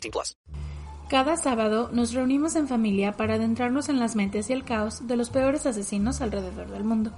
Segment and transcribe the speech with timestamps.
[0.00, 0.36] 18 plus.
[1.08, 5.16] Cada sábado nos reunimos en familia para adentrarnos en las mentes y el caos de
[5.16, 7.12] los peores asesinos alrededor del mundo.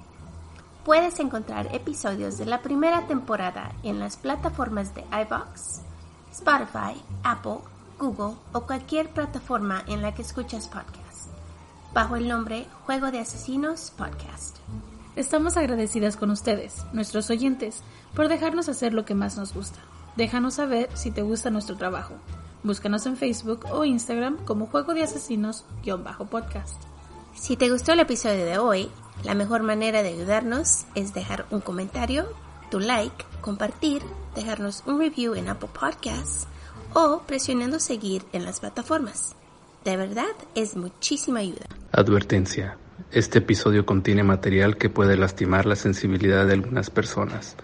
[0.84, 5.80] Puedes encontrar episodios de la primera temporada en las plataformas de iBox,
[6.32, 7.58] Spotify, Apple,
[7.98, 11.28] Google o cualquier plataforma en la que escuchas podcasts,
[11.94, 14.58] bajo el nombre Juego de Asesinos Podcast.
[15.16, 17.82] Estamos agradecidas con ustedes, nuestros oyentes,
[18.14, 19.80] por dejarnos hacer lo que más nos gusta.
[20.16, 22.14] Déjanos saber si te gusta nuestro trabajo.
[22.64, 26.82] Búscanos en Facebook o Instagram como Juego de Asesinos-podcast.
[27.34, 28.90] Si te gustó el episodio de hoy,
[29.22, 32.26] la mejor manera de ayudarnos es dejar un comentario,
[32.68, 34.02] tu like, compartir,
[34.34, 36.48] dejarnos un review en Apple Podcasts
[36.94, 39.36] o presionando seguir en las plataformas.
[39.84, 41.66] De verdad, es muchísima ayuda.
[41.92, 42.76] Advertencia.
[43.12, 47.56] Este episodio contiene material que puede lastimar la sensibilidad de algunas personas,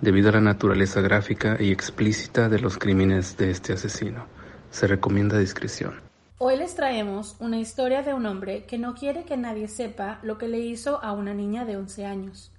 [0.00, 4.26] debido a la naturaleza gráfica y explícita de los crímenes de este asesino.
[4.70, 6.00] Se recomienda discreción.
[6.38, 10.36] Hoy les traemos una historia de un hombre que no quiere que nadie sepa lo
[10.36, 12.52] que le hizo a una niña de 11 años.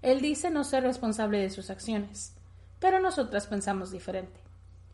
[0.00, 2.36] Él dice no ser responsable de sus acciones,
[2.78, 4.40] pero nosotras pensamos diferente.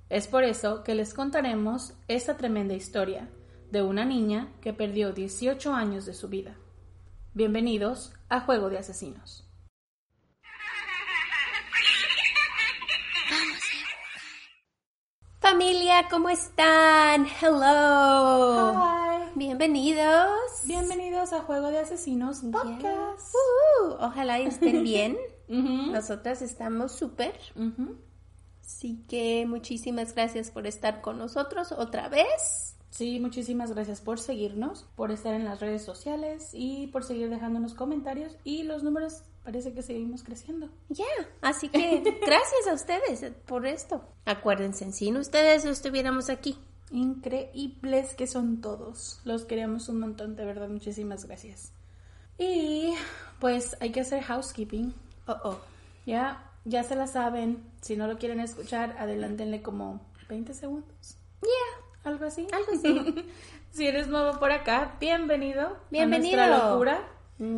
[0.08, 3.28] Es por eso que les contaremos esta tremenda historia
[3.70, 6.54] de una niña que perdió 18 años de su vida.
[7.34, 9.46] Bienvenidos a Juego de Asesinos.
[15.52, 17.26] Familia, ¿cómo están?
[17.26, 18.72] Hello.
[18.72, 19.32] Hi.
[19.34, 20.30] Bienvenidos.
[20.64, 23.34] Bienvenidos a Juego de Asesinos Podcast.
[23.34, 25.18] Uh, ojalá estén bien.
[25.48, 27.38] Nosotras estamos súper.
[27.54, 27.98] Ujú.
[28.64, 32.78] Así que muchísimas gracias por estar con nosotros otra vez.
[32.88, 37.74] Sí, muchísimas gracias por seguirnos, por estar en las redes sociales y por seguir dejándonos
[37.74, 40.68] comentarios y los números parece que seguimos creciendo.
[40.88, 41.04] Ya,
[41.40, 44.04] así que gracias a ustedes por esto.
[44.24, 46.58] Acuérdense, sin ustedes no estuviéramos aquí.
[46.90, 49.20] Increíbles que son todos.
[49.24, 51.72] Los queremos un montón, de verdad, muchísimas gracias.
[52.38, 52.94] Y
[53.40, 54.94] pues hay que hacer housekeeping.
[55.26, 55.60] Oh, oh.
[56.06, 57.64] Ya, ya se la saben.
[57.80, 61.16] Si no lo quieren escuchar, adelántenle como 20 segundos.
[61.42, 62.46] Ya, Algo así.
[62.52, 63.30] algo así.
[63.70, 65.76] si eres nuevo por acá, bienvenido.
[65.90, 66.42] Bienvenido.
[66.42, 67.08] A nuestra locura.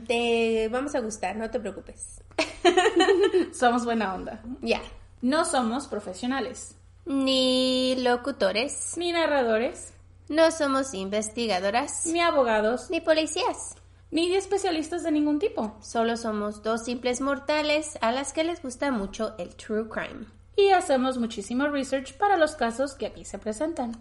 [0.07, 2.23] Te vamos a gustar, no te preocupes.
[3.53, 4.43] Somos buena onda.
[4.63, 4.81] Ya.
[5.21, 9.93] No somos profesionales, Ni locutores, ni narradores,
[10.29, 13.75] no somos investigadoras, ni abogados, ni policías.
[14.11, 15.77] ni especialistas de ningún tipo.
[15.81, 20.27] Solo somos dos simples mortales a las que les gusta mucho el true crime.
[20.57, 23.93] Y hacemos muchísimo research para los casos que aquí se presentan.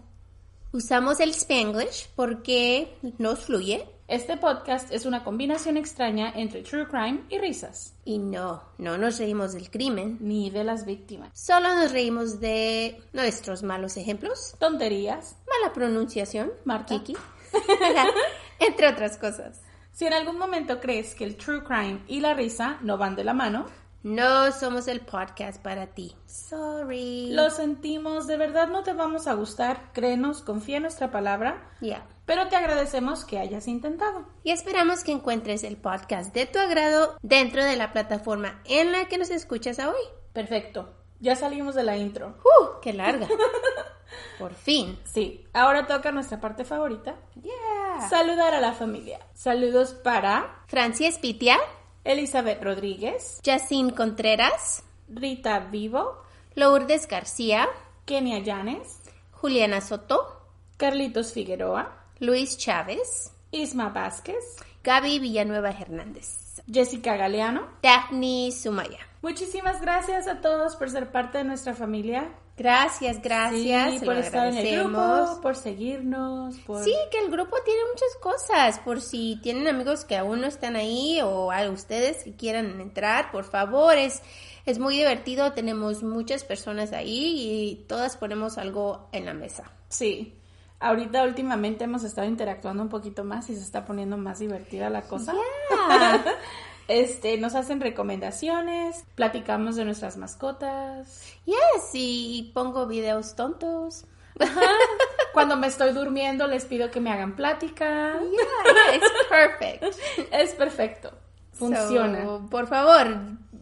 [0.72, 7.24] Usamos el Spanglish porque nos fluye Este podcast es una combinación extraña entre true crime
[7.30, 10.18] y risas, y no, no nos reímos del crimen.
[10.20, 11.30] ni de las víctimas.
[11.32, 15.36] Solo nos reímos de nuestros malos ejemplos, Tonterías.
[15.48, 16.52] mala pronunciación.
[16.86, 17.16] Kiki,
[18.60, 19.62] entre otras cosas.
[19.92, 23.24] Si en algún momento crees que el true crime y la risa no van de
[23.24, 23.64] la mano,
[24.04, 26.14] No somos el podcast para ti.
[26.26, 27.32] Sorry.
[27.32, 32.06] lo sentimos, de verdad no te vamos a gustar, créenos, confía en nuestra palabra, Ya.
[32.26, 34.26] pero te agradecemos que hayas intentado.
[34.42, 39.06] Y esperamos que encuentres el podcast de tu agrado dentro de la plataforma en la
[39.08, 39.94] que nos escuchas hoy.
[40.34, 42.36] Perfecto, ya salimos de la intro.
[42.44, 42.80] ¡Uh!
[42.82, 43.26] ¡Qué larga!
[44.38, 44.98] Por fin.
[45.04, 48.08] Sí, ahora toca nuestra parte favorita, Yeah.
[48.10, 49.18] saludar a la familia.
[49.32, 51.56] Saludos para Francia Espitia,
[52.04, 56.22] Elizabeth Rodríguez, Jacine Contreras, Rita Vivo,
[56.54, 57.66] Lourdes García,
[58.04, 59.00] Kenia Llanes,
[59.32, 60.42] Juliana Soto,
[60.76, 67.68] Carlitos Figueroa, Luis Chávez, Isma Vázquez, Gaby Villanueva Hernández, Jessica Galeano.
[67.82, 68.98] Daphne Sumaya.
[69.22, 72.30] Muchísimas gracias a todos por ser parte de nuestra familia.
[72.56, 73.98] Gracias, gracias.
[73.98, 76.84] Sí, por estar en el grupo, por seguirnos, por...
[76.84, 78.78] Sí, que el grupo tiene muchas cosas.
[78.78, 83.32] Por si tienen amigos que aún no están ahí o a ustedes que quieran entrar,
[83.32, 84.22] por favor, es,
[84.66, 85.52] es muy divertido.
[85.52, 89.64] Tenemos muchas personas ahí y todas ponemos algo en la mesa.
[89.88, 90.38] Sí.
[90.78, 95.02] Ahorita últimamente hemos estado interactuando un poquito más y se está poniendo más divertida la
[95.02, 95.32] cosa.
[95.32, 96.24] Yeah.
[96.88, 101.22] Este, nos hacen recomendaciones, platicamos de nuestras mascotas.
[101.46, 104.04] Yes, y pongo videos tontos.
[104.38, 104.60] Ajá.
[105.32, 108.14] Cuando me estoy durmiendo les pido que me hagan plática.
[108.20, 109.84] Yeah, it's perfect.
[110.32, 111.10] Es perfecto.
[111.52, 112.24] Funciona.
[112.24, 113.16] So, por favor,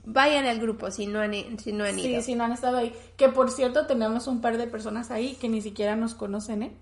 [0.05, 2.23] vayan al grupo si no han, si no han Sí, ido.
[2.23, 2.95] si no han estado ahí.
[3.17, 6.77] Que por cierto, tenemos un par de personas ahí que ni siquiera nos conocen, ¿eh?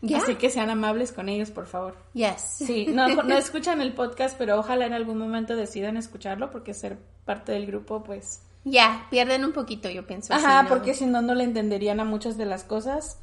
[0.00, 0.18] Yeah.
[0.18, 1.96] Así que sean amables con ellos, por favor.
[2.14, 2.40] Yes.
[2.40, 6.98] Sí, no, no escuchan el podcast, pero ojalá en algún momento decidan escucharlo porque ser
[7.24, 8.42] parte del grupo, pues...
[8.64, 10.34] Ya, pierden un poquito, yo pienso.
[10.34, 13.18] Ajá, si no- porque si no, no le entenderían a muchas de las cosas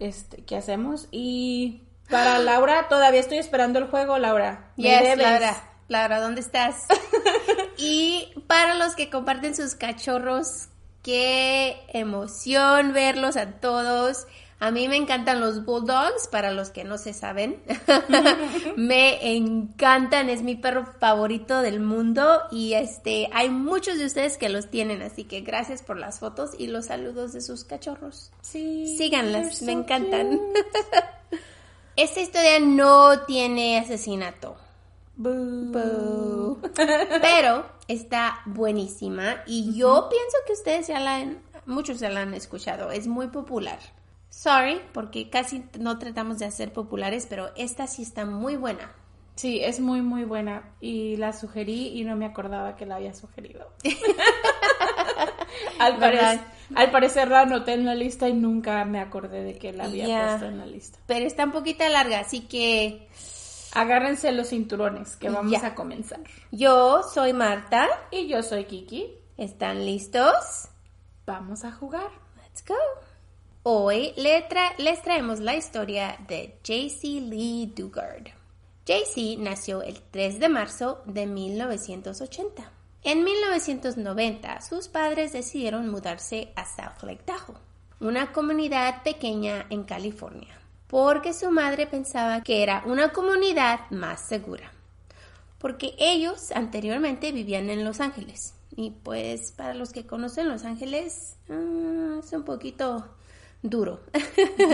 [0.00, 1.08] este, que hacemos.
[1.10, 4.72] Y para Laura, todavía estoy esperando el juego, Laura.
[4.76, 5.18] Yes, debes.
[5.18, 5.68] Laura.
[5.88, 6.86] Laura, ¿dónde estás?
[7.78, 10.68] y para los que comparten sus cachorros,
[11.02, 14.26] qué emoción verlos a todos.
[14.62, 17.60] A mí me encantan los bulldogs, para los que no se saben.
[18.76, 24.48] me encantan, es mi perro favorito del mundo y este hay muchos de ustedes que
[24.48, 28.30] los tienen, así que gracias por las fotos y los saludos de sus cachorros.
[28.40, 28.96] Sí.
[28.96, 30.38] Síganlas, me encantan.
[31.96, 34.54] Esta historia no tiene asesinato.
[35.16, 35.72] Boo.
[35.72, 36.60] Boo.
[37.20, 42.34] Pero está buenísima y yo pienso que ustedes ya la han, muchos ya la han
[42.34, 43.80] escuchado, es muy popular.
[44.42, 48.90] Sorry, porque casi no tratamos de hacer populares, pero esta sí está muy buena.
[49.36, 50.74] Sí, es muy, muy buena.
[50.80, 53.68] Y la sugerí y no me acordaba que la había sugerido.
[55.78, 56.40] al, ¿Verdad?
[56.40, 56.42] parec-
[56.74, 60.06] al parecer la anoté en la lista y nunca me acordé de que la había
[60.26, 60.98] puesto en la lista.
[61.06, 63.08] Pero está un poquito larga, así que
[63.74, 66.20] Agárrense los cinturones que vamos a comenzar.
[66.50, 67.86] yo soy Marta.
[68.10, 69.14] Y yo soy Kiki.
[69.38, 70.68] ¿Están listos?
[71.26, 72.10] Vamos a jugar.
[72.42, 72.74] Let's go.
[73.64, 78.28] Hoy les traemos la historia de JC Lee Dugard.
[78.84, 82.70] JC nació el 3 de marzo de 1980.
[83.04, 87.56] En 1990, sus padres decidieron mudarse a South Lake Tahoe,
[88.00, 94.72] una comunidad pequeña en California, porque su madre pensaba que era una comunidad más segura
[95.62, 98.54] porque ellos anteriormente vivían en Los Ángeles.
[98.74, 103.06] Y pues para los que conocen Los Ángeles, ah, es un poquito
[103.62, 104.00] duro.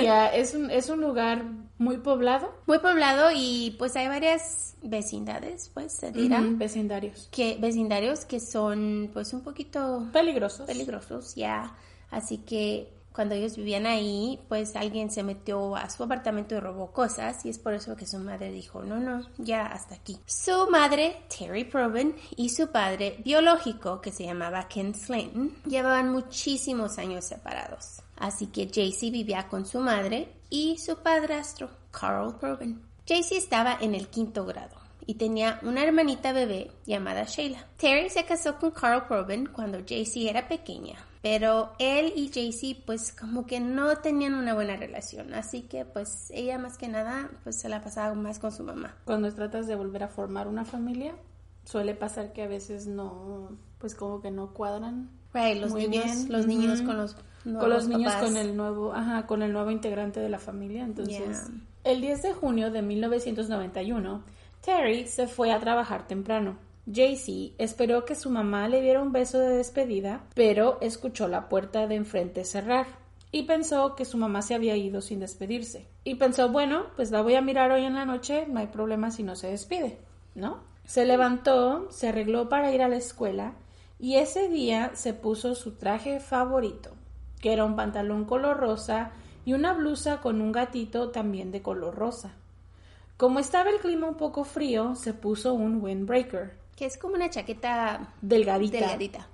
[0.03, 1.45] Ya, es un, es un lugar
[1.79, 2.53] muy poblado.
[2.67, 7.29] Muy poblado y pues hay varias vecindades, pues se dirá, Vecindarios.
[7.31, 10.67] que vecindarios que son pues un poquito Peligrosos.
[10.67, 11.75] peligrosos, ya.
[12.11, 16.93] Así que cuando ellos vivían ahí, pues alguien se metió a su apartamento y robó
[16.93, 20.19] cosas y es por eso que su madre dijo, no, no, ya hasta aquí.
[20.27, 26.99] Su madre, Terry Proven, y su padre biológico, que se llamaba Ken Slayton, llevaban muchísimos
[26.99, 28.03] años separados.
[28.19, 32.83] Así que Jaycee vivía con su madre y su padrastro, Carl Proven.
[33.07, 34.77] Jaycee estaba en el quinto grado
[35.09, 37.65] y tenía una hermanita bebé llamada Sheila.
[37.79, 43.13] Terry se casó con Carl Proven cuando Jaycee era pequeña, pero él y Jaycee pues
[43.13, 47.59] como que no tenían una buena relación, así que pues ella más que nada pues
[47.59, 48.97] se la pasaba más con su mamá.
[49.07, 51.15] Cuando tratas de volver a formar una familia,
[51.65, 55.09] suele pasar que a veces no, pues como que no cuadran.
[55.39, 57.15] Right, los Muy niños, bien, los niños con los
[57.45, 58.29] con los nuevos niños papás.
[58.29, 60.85] con el nuevo, ajá, con el nuevo integrante de la familia.
[60.85, 61.19] Entonces,
[61.49, 61.93] Yeah.
[61.93, 64.23] el 10 de junio de 1991,
[64.61, 66.59] Terry se fue a trabajar temprano.
[66.93, 71.87] Jaycee esperó que su mamá le diera un beso de despedida, pero escuchó la puerta
[71.87, 72.87] de enfrente cerrar
[73.31, 75.87] y pensó que su mamá se había ido sin despedirse.
[76.05, 79.11] Y pensó, bueno, pues la voy a mirar hoy en la noche, no hay problema
[79.11, 79.99] si no se despide,
[80.35, 80.61] ¿no?
[80.85, 83.53] Se levantó, se arregló para ir a la escuela
[83.99, 86.91] y ese día se puso su traje favorito,
[87.41, 89.11] que era un pantalón color rosa
[89.45, 92.33] y una blusa con un gatito también de color rosa.
[93.17, 97.29] Como estaba el clima un poco frío, se puso un windbreaker, Que es como una
[97.29, 99.27] chaqueta delgadita, delgadita,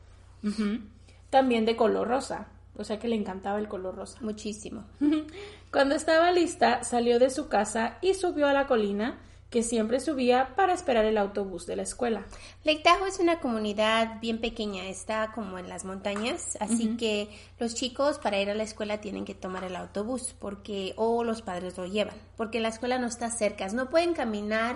[1.29, 4.19] también de color rosa, o sea que le encantaba el color rosa.
[4.23, 4.85] muchísimo.
[5.71, 9.19] Cuando estaba lista, salió de su casa y subió a la colina
[9.55, 12.27] que siempre subía para esperar el autobús de la escuela.
[12.65, 17.29] Lake Tahoe es una comunidad bien pequeña, está como en las montañas, así que
[17.61, 21.41] los chicos para ir a la escuela tienen que tomar el autobús porque o los
[21.43, 24.75] padres lo llevan, porque la escuela no está cerca, no pueden caminar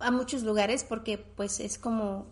[0.00, 2.26] a muchos lugares porque pues es como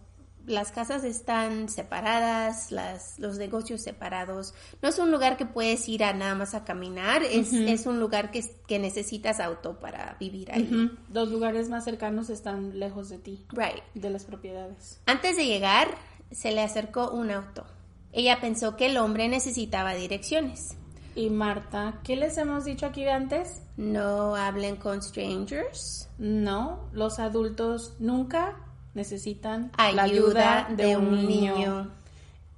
[0.47, 4.54] las casas están separadas, las, los negocios separados.
[4.82, 8.00] No es un lugar que puedes ir a nada más a caminar, es, es un
[8.00, 10.90] lugar que, que necesitas auto para vivir ahí.
[11.12, 13.82] Los lugares más cercanos están lejos de ti, Right.
[13.94, 15.00] de las propiedades.
[15.06, 15.88] Antes de llegar,
[16.30, 17.64] se le acercó un auto.
[18.12, 20.76] Ella pensó que el hombre necesitaba direcciones.
[21.14, 23.62] Y Marta, ¿qué les hemos dicho aquí de antes?
[23.76, 26.09] No hablen con strangers.
[26.18, 28.56] No, los adultos nunca
[28.94, 31.90] necesitan Ayuda, la ayuda de, un, niño.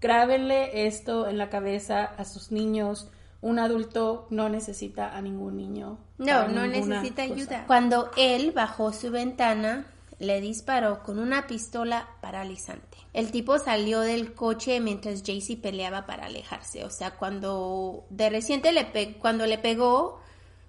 [0.01, 3.09] Grábenle esto en la cabeza a sus niños.
[3.41, 5.99] Un adulto no necesita a ningún niño.
[6.19, 7.35] No, no necesita cosa.
[7.35, 7.65] ayuda.
[7.67, 9.87] Cuando él bajó su ventana,
[10.19, 12.99] le disparó con una pistola paralizante.
[13.13, 16.85] El tipo salió del coche mientras Jaycee peleaba para alejarse.
[16.85, 20.21] O sea, cuando de reciente le pe- cuando le pegó,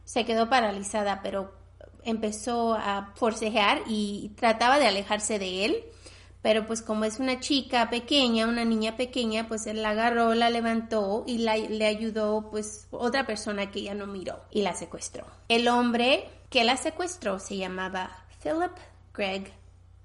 [0.03, 1.53] se quedó paralizada, pero
[2.05, 5.83] empezó a forcejear y trataba de alejarse de él.
[6.41, 10.49] Pero pues como es una chica pequeña, una niña pequeña, pues él la agarró, la
[10.49, 15.25] levantó y le ayudó pues otra persona que ella no miró y la secuestró.
[15.47, 18.11] El hombre que la secuestró se llamaba
[18.43, 18.73] Philip
[19.13, 19.53] Greg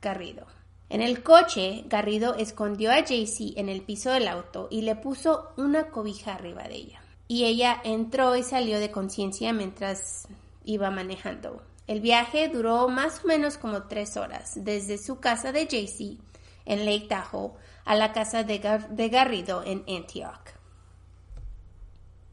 [0.00, 0.46] Garrido.
[0.90, 5.50] En el coche, Garrido escondió a Jaycee en el piso del auto y le puso
[5.56, 7.02] una cobija arriba de ella.
[7.26, 10.28] Y ella entró y salió de conciencia mientras
[10.64, 11.62] iba manejando.
[11.88, 16.18] El viaje duró más o menos como tres horas, desde su casa de Jaycee
[16.66, 17.52] en Lake Tahoe
[17.84, 20.50] a la casa de, Gar- de Garrido en Antioch.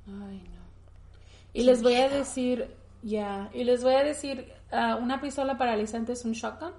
[0.07, 0.61] Ay, no.
[1.53, 6.11] Y les voy a decir, ya, y les voy a decir, ah, una pistola paralizante
[6.11, 6.73] es un shotgun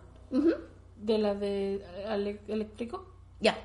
[0.96, 1.82] de la de
[2.48, 3.06] eléctrico.
[3.40, 3.56] Ya.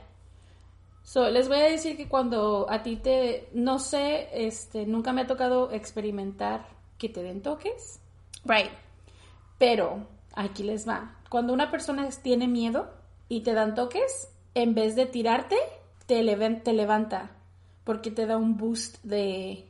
[1.04, 5.22] So, les voy a decir que cuando a ti te, no sé, este, nunca me
[5.22, 6.66] ha tocado experimentar
[6.98, 8.00] que te den toques,
[8.46, 8.72] Right.
[9.62, 11.14] Pero aquí les va.
[11.30, 12.90] Cuando una persona tiene miedo
[13.30, 15.56] y te dan toques, en vez de tirarte,
[16.08, 17.30] te, levanta
[17.84, 19.70] porque te da un boost de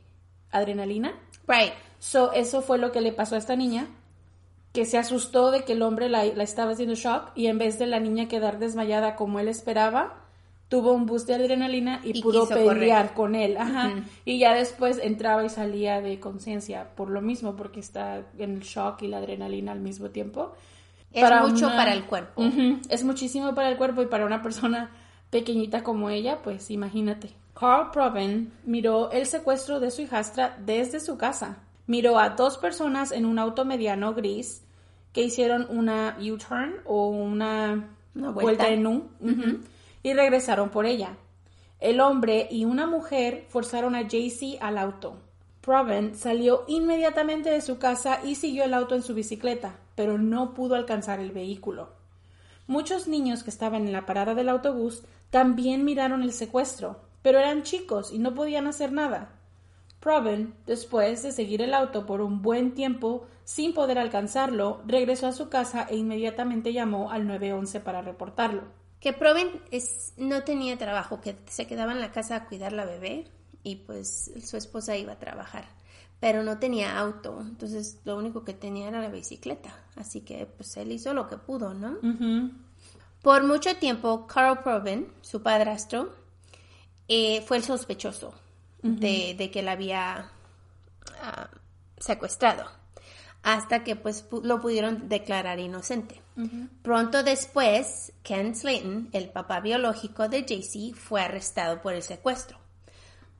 [0.50, 1.12] adrenalina.
[1.46, 1.74] Right.
[1.98, 3.86] So, eso fue lo que le pasó a esta niña,
[4.72, 7.78] que se asustó de que el hombre la, la estaba haciendo shock y en vez
[7.78, 10.21] de la niña quedar desmayada como él esperaba,
[10.72, 13.14] tuvo un boost de adrenalina y, Y pudo pelear correr.
[13.14, 13.56] con él.
[13.58, 13.92] Ajá.
[14.24, 18.60] Y ya después entraba y salía de conciencia por lo mismo, porque está en el
[18.60, 20.54] shock y la adrenalina al mismo tiempo.
[21.12, 22.42] Es mucho para el cuerpo.
[22.88, 24.90] Es muchísimo para el cuerpo y para una persona
[25.28, 27.28] pequeñita como ella, pues imagínate.
[27.52, 31.58] Carl Proven miró el secuestro de su hijastra desde su casa.
[31.86, 34.64] Miró a dos personas en un auto mediano gris
[35.12, 38.64] que hicieron una U-turn o una, Una vuelta.
[38.64, 38.68] vuelta.
[38.70, 39.04] en U
[40.02, 41.16] y regresaron por ella.
[41.80, 45.16] El hombre y una mujer forzaron a Jaycee al auto.
[45.60, 50.54] Proven salió inmediatamente de su casa y siguió el auto en su bicicleta, pero no
[50.54, 51.90] pudo alcanzar el vehículo.
[52.66, 57.62] Muchos niños que estaban en la parada del autobús también miraron el secuestro, pero eran
[57.62, 59.30] chicos y no podían hacer nada.
[60.00, 65.32] Proven, después de seguir el auto por un buen tiempo sin poder alcanzarlo, regresó a
[65.32, 68.81] su casa e inmediatamente llamó al 911 para reportarlo.
[69.02, 72.84] Que Proven es, no tenía trabajo, que se quedaba en la casa a cuidar la
[72.84, 73.26] bebé
[73.64, 75.64] y pues su esposa iba a trabajar,
[76.20, 80.76] pero no tenía auto, entonces lo único que tenía era la bicicleta, así que pues
[80.76, 81.98] él hizo lo que pudo, ¿no?
[83.22, 86.14] Por mucho tiempo, Carl Proven, su padrastro,
[87.08, 88.32] eh, fue el sospechoso
[88.82, 90.30] de, de que la había
[91.20, 91.50] ah,
[91.98, 92.70] secuestrado,
[93.42, 96.20] hasta que pues pu- lo pudieron declarar inocente.
[96.82, 102.58] Pronto después, Ken Slayton, el papá biológico de Jaycee, fue arrestado por el secuestro.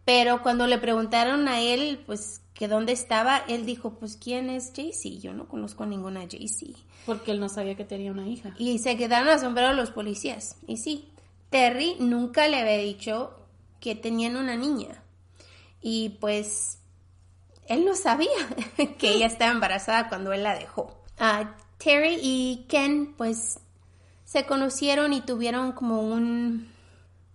[0.05, 4.73] Pero cuando le preguntaron a él, pues, que dónde estaba, él dijo, pues, ¿quién es
[4.75, 5.21] Jaycee?
[5.21, 6.75] Yo no conozco a ninguna Jaycee.
[7.07, 8.53] Porque él no sabía que tenía una hija.
[8.59, 10.57] Y se quedaron asombrados los policías.
[10.67, 11.09] Y sí,
[11.51, 13.39] Terry nunca le había dicho
[13.81, 15.03] que tenían una niña.
[15.81, 16.79] Y pues
[17.67, 18.29] él no sabía
[18.99, 20.97] que ella estaba embarazada cuando él la dejó.
[21.19, 23.59] Ah, Terry y Ken pues
[24.25, 26.69] se conocieron y tuvieron como un,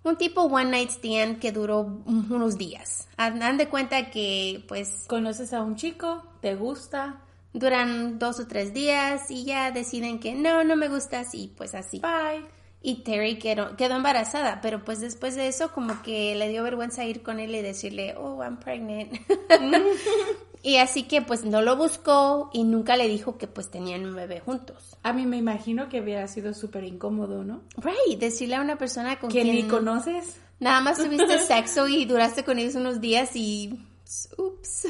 [0.04, 3.08] un tipo one night stand que duró un- unos días.
[3.18, 7.22] Han de cuenta que pues Conoces a un chico, te gusta,
[7.54, 11.76] duran dos o tres días y ya deciden que no, no me gustas y pues
[11.76, 12.00] así.
[12.00, 12.46] bye.
[12.88, 17.04] Y Terry quedó, quedó embarazada, pero pues después de eso como que le dio vergüenza
[17.04, 19.12] ir con él y decirle, oh, I'm pregnant.
[20.64, 24.16] y así que pues no lo buscó y nunca le dijo que pues tenían un
[24.16, 24.96] bebé juntos.
[25.04, 27.62] A mí me imagino que hubiera sido súper incómodo, ¿no?
[27.76, 30.38] Right, decirle a una persona con Que quien ni conoces.
[30.62, 33.82] nada más tuviste sexo y duraste con ellos unos días y...
[34.38, 34.88] Ups.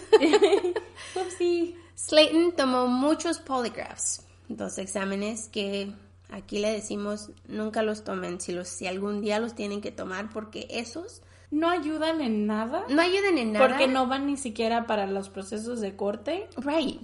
[1.16, 1.76] Upsi.
[1.96, 5.96] Slayton tomó muchos polygraphs, dos exámenes que
[6.30, 10.30] Aquí le decimos, nunca los tomen si, los, si algún día los tienen que tomar
[10.30, 12.84] porque esos No ayudan en nada.
[12.90, 13.66] no ayudan en nada.
[13.68, 16.48] Porque no van ni siquiera para los procesos de corte.
[16.58, 17.02] Right.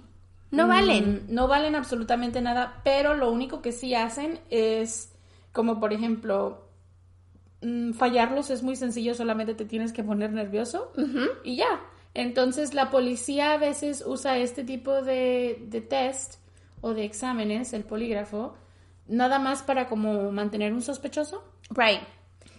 [0.51, 1.23] No valen.
[1.29, 5.13] Mm, No valen absolutamente nada, pero lo único que sí hacen es,
[5.53, 6.67] como por ejemplo,
[7.61, 10.91] mm, fallarlos es muy sencillo, solamente te tienes que poner nervioso
[11.43, 11.81] y ya.
[12.13, 16.35] Entonces la policía a veces usa este tipo de, de test
[16.81, 18.53] o de exámenes, el polígrafo,
[19.07, 22.01] nada más para como mantener un sospechoso, Right.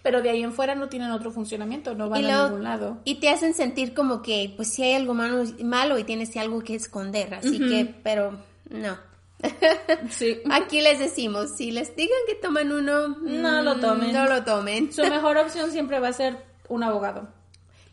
[0.03, 2.97] pero de ahí en fuera no tienen otro funcionamiento, no van a ningún lado.
[3.05, 6.61] Y te hacen sentir como que, pues, si hay algo malo, malo y tienes algo
[6.61, 7.33] que esconder.
[7.33, 8.37] Así que, pero
[8.69, 8.97] no.
[10.09, 10.39] Sí.
[10.49, 14.13] Aquí les decimos, si les digan que toman uno, No lo mm, tomen.
[14.13, 14.91] No lo tomen.
[14.91, 16.37] Su mejor opción siempre va a ser
[16.67, 17.27] un abogado.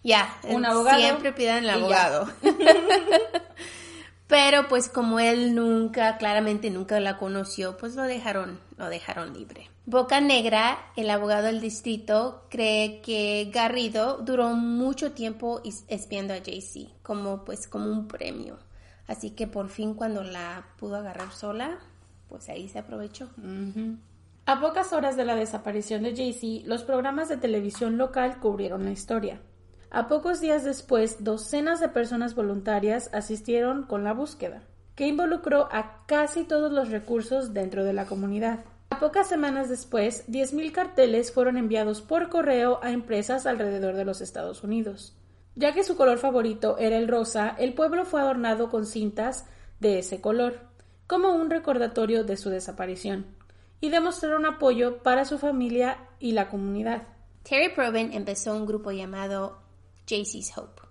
[0.05, 2.29] Ya, Un eh, abogado Siempre pidan el abogado.
[4.33, 9.69] Pero pues como él nunca, claramente nunca la conoció, pues lo dejaron, lo dejaron libre.
[9.85, 16.89] Boca Negra, el abogado del distrito, cree que Garrido duró mucho tiempo espiando a JC,
[17.03, 18.57] como pues como un premio.
[19.07, 21.79] Así que por fin cuando la pudo agarrar sola,
[22.31, 23.29] pues ahí se aprovechó.
[24.47, 28.93] A pocas horas de la desaparición de Jaycee, los programas de televisión local cubrieron la
[28.93, 29.43] historia.
[29.95, 34.63] A pocos días después, docenas de personas voluntarias asistieron con la búsqueda,
[34.95, 38.61] que involucró a casi todos los recursos dentro de la comunidad.
[38.89, 44.23] A pocas semanas después, 10.000 carteles fueron enviados por correo a empresas alrededor de los
[44.23, 45.15] Estados Unidos.
[45.57, 49.45] Ya que su color favorito era el rosa, el pueblo fue adornado con cintas
[49.79, 50.61] de ese color,
[51.07, 53.27] como un recordatorio de su desaparición,
[53.79, 57.03] y demostraron apoyo para su familia y la comunidad.
[57.43, 59.62] Terry Proven empezó un grupo llamado
[60.07, 60.83] JC's Hope.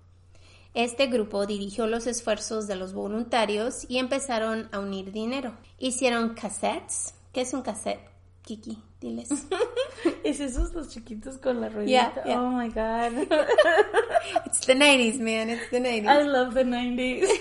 [0.73, 5.53] Este grupo dirigió los esfuerzos de los voluntarios y empezaron a unir dinero.
[5.79, 7.13] Hicieron cassettes.
[7.33, 7.99] ¿Qué es un cassette?
[8.41, 9.29] Kiki, diles.
[10.23, 12.13] ¿Es esos los chiquitos con la ruedita?
[12.15, 12.41] Yeah, yeah.
[12.41, 13.27] Oh my god.
[14.45, 15.49] It's the 90s, man.
[15.49, 16.07] It's the 90s.
[16.07, 17.27] I love the 90s.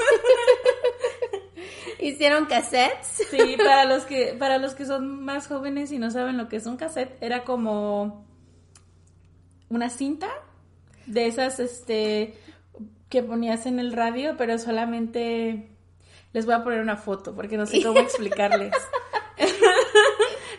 [2.01, 3.29] Hicieron cassettes.
[3.31, 6.57] Sí, para los que para los que son más jóvenes y no saben lo que
[6.57, 8.27] es un cassette, era como
[9.69, 10.29] una cinta
[11.07, 12.35] de esas este
[13.09, 15.69] que ponías en el radio, pero solamente
[16.33, 18.73] les voy a poner una foto porque no sé cómo explicarles.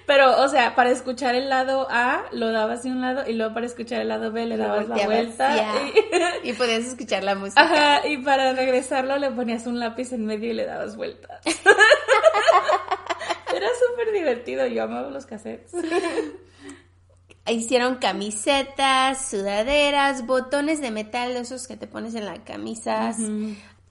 [0.07, 3.53] Pero, o sea, para escuchar el lado A lo dabas de un lado y luego
[3.53, 5.55] para escuchar el lado B le dabas la vuelta.
[6.43, 7.61] Y podías escuchar la música.
[7.61, 11.39] ajá, y para regresarlo le ponías un lápiz en medio y le dabas vuelta.
[13.55, 15.71] Era súper divertido, yo amaba los cassettes.
[17.47, 23.17] Hicieron camisetas, sudaderas, botones de metal, de esos que te pones en las camisas,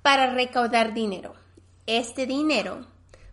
[0.02, 1.34] para recaudar dinero.
[1.86, 2.86] Este dinero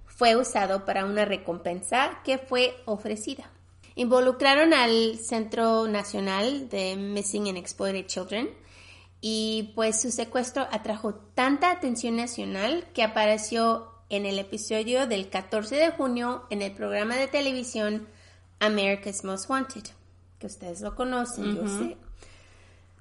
[0.06, 3.52] fue usado para una recompensa que fue ofrecida.
[3.96, 8.50] Involucraron al Centro Nacional de Missing and Exploited Children
[9.22, 15.76] y pues su secuestro atrajo tanta atención nacional que apareció en el episodio del 14
[15.76, 18.08] de junio en el programa de televisión
[18.60, 19.86] America's Most Wanted,
[20.40, 21.98] que ustedes lo conocen, yo sé.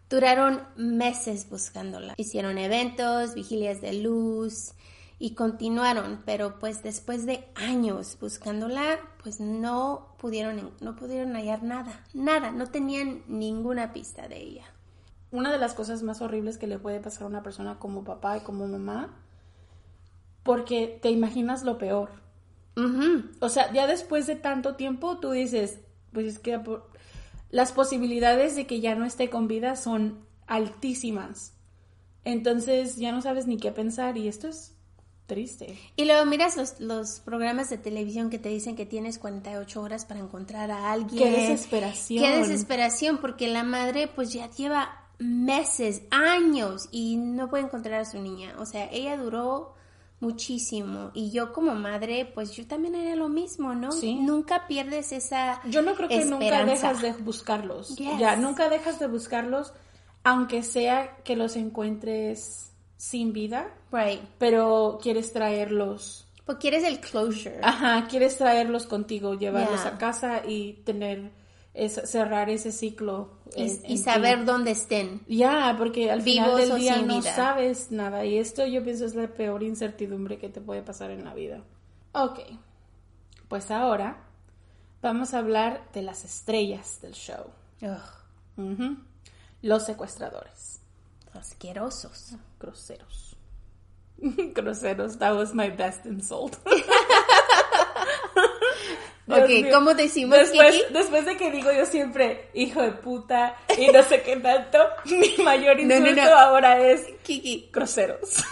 [0.09, 2.15] Duraron meses buscándola.
[2.17, 4.73] Hicieron eventos, vigilias de luz
[5.19, 12.05] y continuaron, pero pues después de años buscándola, pues no pudieron no pudieron hallar nada,
[12.15, 14.65] nada, no tenían ninguna pista de ella.
[15.33, 18.37] Una de las cosas más horribles que le puede pasar a una persona como papá
[18.37, 19.13] y como mamá,
[20.43, 22.11] porque te imaginas lo peor.
[23.41, 25.81] O sea, ya después de tanto tiempo tú dices,
[26.13, 26.89] pues es que por-
[27.51, 31.55] las posibilidades de que ya no esté con vida son altísimas.
[32.25, 34.75] Entonces ya no sabes ni qué pensar y esto es
[35.27, 35.79] triste.
[35.97, 40.05] Y luego miras los, los programas de televisión que te dicen que tienes 48 horas
[40.07, 41.23] para encontrar a alguien.
[41.23, 42.25] Qué desesperación.
[42.25, 48.05] Qué desesperación, porque la madre pues ya lleva meses, años y no puede encontrar a
[48.05, 48.55] su niña.
[48.59, 49.76] O sea, ella duró
[50.21, 53.93] muchísimo y yo como madre pues yo también haría lo mismo, ¿no?
[53.93, 54.15] Sí.
[54.15, 57.97] Nunca pierdes esa Yo no creo que nunca dejas de buscarlos.
[57.97, 58.19] Yes.
[58.19, 59.73] Ya, nunca dejas de buscarlos,
[60.25, 64.21] aunque sea que los encuentres sin vida, Right.
[64.39, 66.27] pero quieres traerlos.
[66.47, 67.59] Pues quieres el closure.
[67.63, 69.95] Ajá, quieres traerlos contigo, llevarlos Yeah.
[69.95, 71.31] a casa y tener,
[71.77, 73.37] es- cerrar ese ciclo.
[73.55, 75.21] y, en- y en saber dónde estén.
[75.29, 77.35] Ya, porque al final del día no vida.
[77.35, 81.25] sabes nada y esto yo pienso es la peor incertidumbre que te puede pasar en
[81.25, 81.63] la vida.
[82.13, 82.41] Ok,
[83.49, 84.25] pues ahora
[85.03, 87.45] vamos a hablar de las estrellas del show.
[87.83, 88.97] Ugh, Ujú.
[89.63, 90.81] Los secuestradores.
[91.35, 92.35] asquerosos.
[92.59, 93.37] Groseros.
[94.19, 96.57] Groseros, that was my best insult.
[99.27, 99.69] Dios ok, mío.
[99.73, 100.93] ¿cómo decimos, después, Kiki?
[100.93, 105.37] después de que digo yo siempre, hijo de puta, y no sé qué tanto, mi
[105.43, 106.37] mayor No, no, insulto no.
[106.39, 108.45] ahora es Kiki, groseros.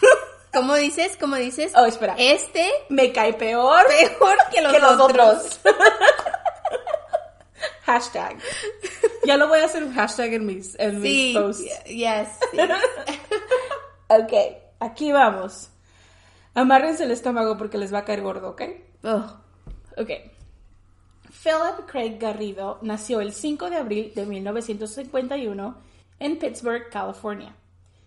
[0.53, 1.17] ¿cómo dices?
[1.19, 1.73] ¿Cómo dices?
[1.77, 2.15] Oh, espera.
[2.19, 5.61] Este Me cae peor peor que los, que los otros.
[5.61, 5.61] otros.
[7.85, 8.37] hashtag.
[9.27, 11.85] Ya lo voy a hacer un hashtag en mis, en mis Sí, posts.
[11.87, 12.29] yes.
[12.51, 12.59] sí.
[14.09, 14.33] Ok,
[14.81, 15.71] aquí vamos.
[16.55, 18.63] Amárrense el estómago porque les va a caer gordo, ¿ok?
[19.05, 19.25] Oh,
[19.97, 20.11] Ok.
[21.45, 25.77] Philip Craig Garrido nació el 5 de abril de 1951
[26.19, 27.55] en Pittsburgh, California.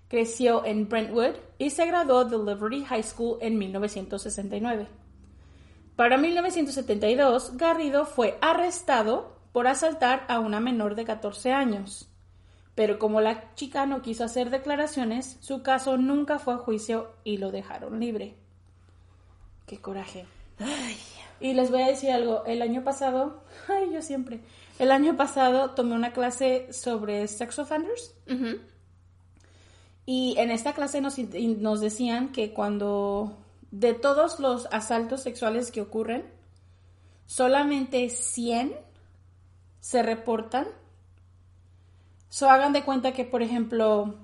[0.07, 4.87] Creció en Brentwood y se graduó de Liberty High School en 1969.
[5.95, 12.09] Para 1972, Garrido fue arrestado por asaltar a una menor de 14 años.
[12.73, 17.37] Pero como la chica no quiso hacer declaraciones, su caso nunca fue a juicio y
[17.37, 18.33] lo dejaron libre.
[19.67, 20.25] Qué coraje.
[21.39, 24.41] Y les voy a decir algo, el año pasado, ay, yo siempre,
[24.79, 28.13] el año pasado tomé una clase sobre sex offenders
[30.05, 33.37] y en esta clase nos decían que cuando
[33.71, 36.25] de todos los asaltos sexuales que ocurren,
[37.25, 38.73] solamente 100
[39.81, 40.67] se reportan.
[42.29, 44.15] So hagan de cuenta que, por ejemplo,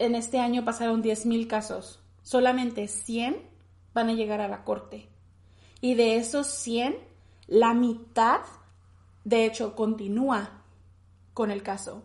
[0.00, 2.00] en este año pasaron 10.000 casos.
[2.22, 3.51] Solamente 100
[3.94, 5.08] van a llegar a la corte.
[5.80, 6.96] Y de esos 100,
[7.46, 8.40] la mitad,
[9.24, 10.62] de hecho, continúa
[11.34, 12.02] con el caso.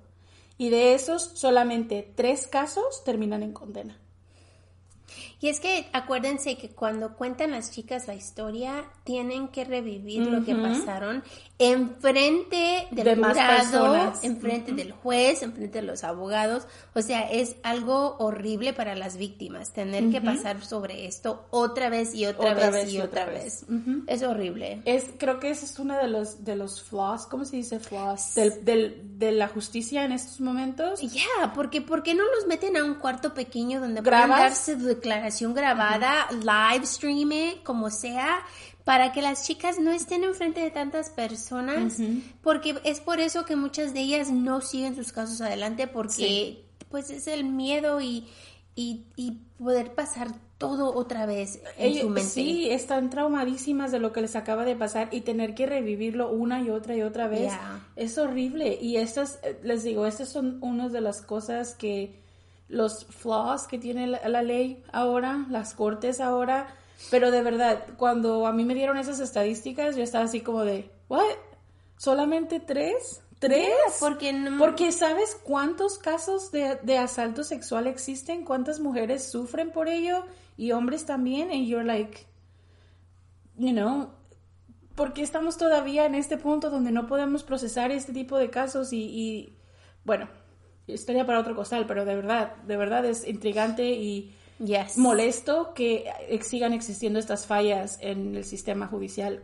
[0.58, 4.00] Y de esos, solamente tres casos terminan en condena.
[5.40, 10.44] Y es que acuérdense que cuando cuentan las chicas la historia, tienen que revivir lo
[10.44, 11.24] que pasaron
[11.60, 16.64] enfrente del De jurado, enfrente del juez, enfrente de los abogados.
[16.96, 22.14] O sea, es algo horrible para las víctimas tener que pasar sobre esto otra vez
[22.16, 23.66] y otra, vez, y otra vez.
[24.08, 24.82] Es horrible.
[24.86, 28.34] Es, creo que ese es uno de los, de los flaws, ¿cómo se dice flaws?
[28.36, 31.02] Del, del- de la justicia en estos momentos.
[31.02, 34.40] Ya, porque ¿por qué no los meten a un cuarto pequeño donde puedan ¿Grabas?
[34.42, 34.76] darse
[35.54, 38.40] grabada, live streame, como sea,
[38.84, 41.98] para que las chicas no estén enfrente de tantas personas?
[42.42, 47.10] Porque es por eso que muchas de ellas no siguen sus casos adelante, porque pues
[47.10, 48.26] es el miedo y,
[48.76, 52.30] y, y poder pasar todo otra vez en Ellos- su mente.
[52.30, 56.62] sí, están traumadísimas de lo que les acaba de pasar y tener que revivirlo una
[56.62, 57.86] y otra y otra vez Ya.
[57.96, 58.78] es horrible.
[58.82, 62.24] Y estas, eh, les digo, estas son unas de las cosas que
[62.70, 66.68] los flaws que tiene la, la ley ahora, las cortes ahora.
[67.12, 70.92] Pero de verdad, cuando a mí me dieron esas estadísticas, yo estaba así como de,
[71.10, 71.24] ¿what?
[71.98, 73.22] ¿Solamente tres?
[73.40, 73.70] ¿Tres?
[74.00, 78.44] porque no- Porque ¿sabes cuántos casos de, de asalto sexual existen?
[78.46, 80.26] ¿Cuántas mujeres sufren por ello?
[80.58, 81.52] Y hombres también.
[81.52, 82.26] And you're like,
[83.58, 84.10] you know,
[84.96, 88.92] ¿por qué estamos todavía en este punto donde no podemos procesar este tipo de casos?
[88.92, 89.56] Y, y,
[90.04, 90.28] bueno,
[90.88, 94.98] historia para otro costal, pero de verdad, de verdad es intrigante y Yes.
[94.98, 96.06] molesto que
[96.42, 99.44] sigan existiendo estas fallas en el sistema judicial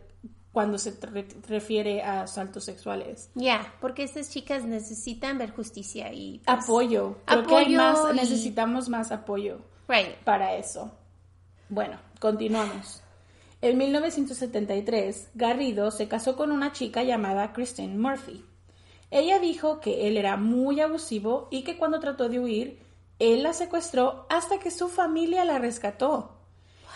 [0.51, 3.29] cuando se re- refiere a asaltos sexuales.
[3.35, 6.41] Ya, porque estas chicas necesitan ver justicia y...
[6.45, 7.17] pues, Apoyo.
[7.25, 10.15] Creo que hay Apoyo más, y- necesitamos más apoyo Right.
[10.23, 10.91] para eso.
[11.69, 13.01] Bueno, continuamos.
[13.61, 18.43] En 1973, Garrido se casó con una chica llamada Christine Murphy.
[19.13, 22.79] Ella dijo que él era muy abusivo y que cuando trató de huir,
[23.19, 26.31] él la secuestró hasta que su familia la rescató.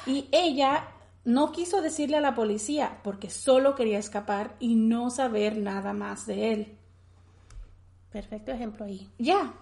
[0.08, 0.88] Y ella
[1.25, 6.25] no quiso decirle a la policía porque solo quería escapar y no saber nada más
[6.25, 6.77] de él.
[8.12, 9.08] Perfecto ejemplo ahí.
[9.19, 9.53] Ya,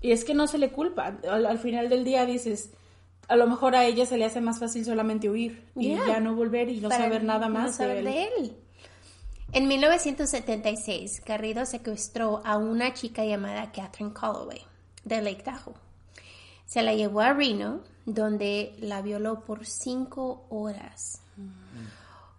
[0.00, 1.18] y es que no se le culpa.
[1.28, 2.70] Al, al final del día dices,
[3.26, 6.36] a lo mejor a ella se le hace más fácil solamente huir y ya no
[6.36, 8.30] volver y no Para saber nada no más saber de él.
[8.38, 8.56] de él.
[9.54, 14.60] En 1976, Garrido secuestró a una chica llamada Catherine Calloway
[15.04, 15.74] de Lake Tahoe.
[16.66, 21.22] Se la llevó a Reno, donde la violó por cinco horas.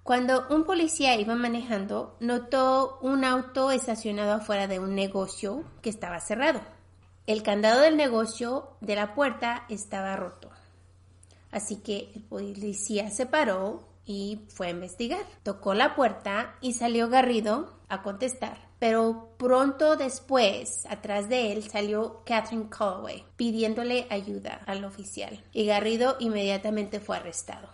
[0.03, 6.19] Cuando un policía iba manejando, notó un auto estacionado afuera de un negocio que estaba
[6.19, 6.59] cerrado.
[7.27, 10.49] El candado del negocio de la puerta estaba roto.
[11.49, 15.23] Así que el policía se paró y fue a investigar.
[15.43, 18.57] Tocó la puerta y salió Garrido a contestar.
[18.79, 25.43] Pero pronto después, atrás de él, salió Catherine Calloway pidiéndole ayuda al oficial.
[25.53, 27.69] Y Garrido inmediatamente fue arrestado.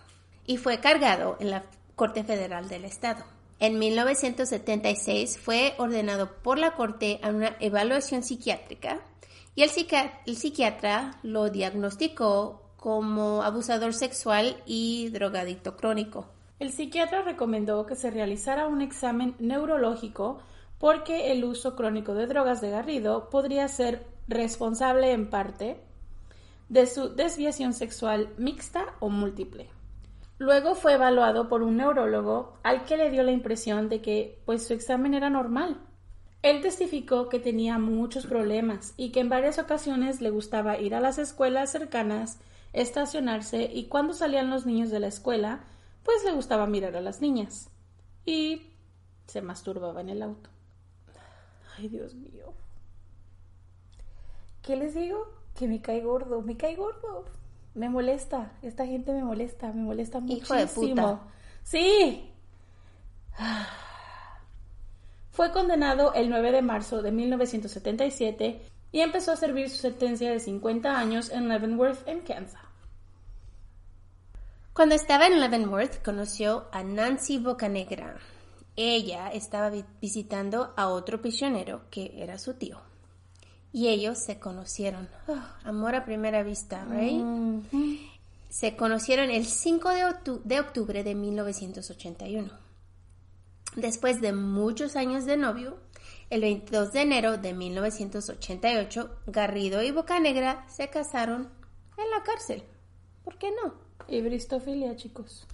[0.45, 1.63] Y fue cargado en la
[1.95, 3.23] Corte Federal del Estado.
[3.59, 9.01] En 1976 fue ordenado por la Corte a una evaluación psiquiátrica
[9.53, 9.71] y el,
[10.25, 16.25] el psiquiatra lo diagnosticó como abusador sexual y drogadicto crónico.
[16.57, 20.39] El psiquiatra recomendó que se realizara un examen neurológico
[20.79, 25.79] porque el uso crónico de drogas de Garrido podría ser responsable en parte
[26.69, 29.69] de su desviación sexual mixta o múltiple.
[30.39, 34.65] Luego fue evaluado por un neurólogo al que le dio la impresión de que pues
[34.65, 35.79] su examen era normal.
[36.41, 40.99] Él testificó que tenía muchos problemas y que en varias ocasiones le gustaba ir a
[40.99, 42.39] las escuelas cercanas,
[42.73, 45.63] estacionarse y cuando salían los niños de la escuela,
[46.03, 47.69] pues le gustaba mirar a las niñas.
[48.25, 48.71] Y
[49.27, 50.49] se masturbaba en el auto.
[51.77, 52.53] Ay, Dios mío.
[54.62, 55.27] ¿Qué les digo?
[55.55, 57.25] Que me cae gordo, me cae gordo.
[57.73, 60.43] Me molesta, esta gente me molesta, me molesta muchísimo.
[60.43, 61.21] Hijo de puta.
[61.63, 62.29] Sí.
[65.31, 70.39] Fue condenado el 9 de marzo de 1977 y empezó a servir su sentencia de
[70.39, 72.62] 50 años en Leavenworth, en Kansas.
[74.73, 78.17] Cuando estaba en Leavenworth conoció a Nancy Bocanegra.
[78.77, 82.80] Ella estaba vi- visitando a otro prisionero que era su tío.
[83.73, 85.10] Y ellos se conocieron.
[85.27, 87.21] Ah, amor a primera vista, right?
[88.49, 92.49] Se conocieron el 5 de, octu- de octubre de 1981.
[93.75, 95.77] Después de muchos años de novio,
[96.31, 101.51] el 22 de enero de 1988, Garrido y Bocanegra se casaron
[101.97, 102.63] en la cárcel.
[103.23, 103.73] ¿Por qué no?
[104.07, 105.45] Y bristofilia, chicos.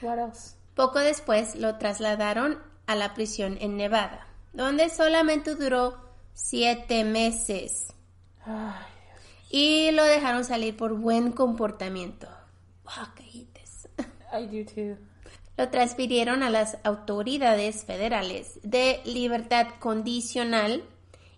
[0.00, 0.56] What else?
[0.74, 5.98] Poco después lo trasladaron a la prisión en Nevada, donde solamente duró
[6.32, 7.88] siete meses
[8.44, 8.86] Ay,
[9.50, 12.26] y lo dejaron salir por buen comportamiento.
[13.54, 13.86] This.
[14.32, 15.11] I do too.
[15.56, 20.84] Lo transfirieron a las autoridades federales de libertad condicional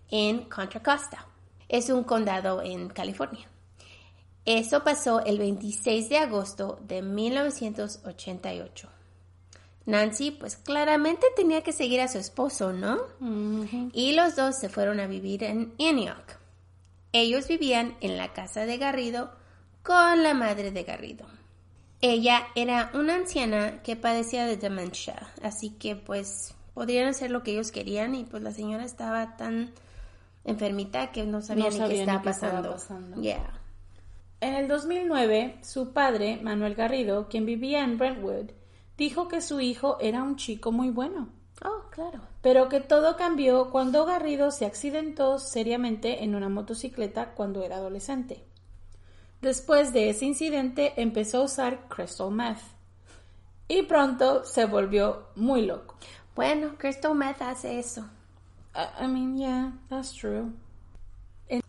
[0.09, 1.25] en Contra Costa.
[1.67, 3.47] Es un condado en California.
[4.45, 8.89] Eso pasó el 26 de agosto de 1988.
[9.87, 12.97] Nancy, pues claramente tenía que seguir a su esposo, ¿no?
[13.93, 16.37] Y los dos se fueron a vivir en Antioch.
[17.11, 19.31] Ellos vivían en la casa de Garrido
[19.83, 21.25] con la madre de Garrido.
[22.07, 27.51] Ella era una anciana que padecía de demencia, así que pues podrían hacer lo que
[27.53, 29.71] ellos querían y pues la señora estaba tan
[30.43, 32.71] enfermita que no sabía No ni sabía qué ni estaba qué estaba pasando.
[32.73, 33.21] pasando.
[33.21, 33.59] Yeah.
[34.41, 38.51] En el 2009, su padre, Manuel Garrido, quien vivía en Brentwood,
[38.97, 41.29] dijo que su hijo era un chico muy bueno,
[41.63, 42.19] Oh, claro.
[42.41, 48.43] pero que todo cambió cuando Garrido se accidentó seriamente en una motocicleta cuando era adolescente.
[49.45, 52.57] Después de ese incidente empezó a usar crystal meth
[53.67, 55.99] y pronto se volvió muy loco.
[56.33, 58.09] Bueno, Crystal Meth hace eso.
[58.73, 60.51] I I mean, yeah, that's true.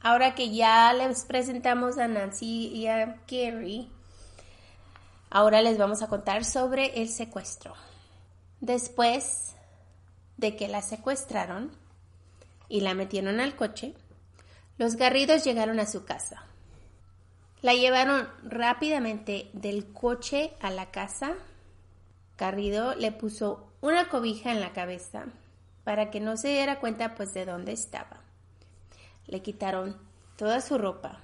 [0.01, 3.91] Ahora que ya les presentamos a Nancy y a Gary,
[5.29, 7.75] ahora les vamos a contar sobre el secuestro.
[8.63, 9.55] Después
[10.39, 11.73] de que la secuestraron
[12.71, 13.93] y la metieron al coche,
[14.79, 16.47] los Garridos llegaron a su casa.
[17.63, 21.35] La llevaron rápidamente del coche a la casa.
[22.39, 25.27] Garrido le puso una cobija en la cabeza
[25.85, 28.27] para que no se diera cuenta pues de dónde estaba
[29.27, 29.97] le quitaron
[30.37, 31.19] toda su ropa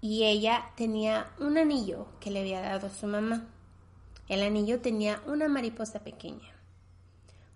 [0.00, 3.46] y ella tenía un anillo que le había dado su mamá.
[4.28, 6.54] El anillo tenía una mariposa pequeña.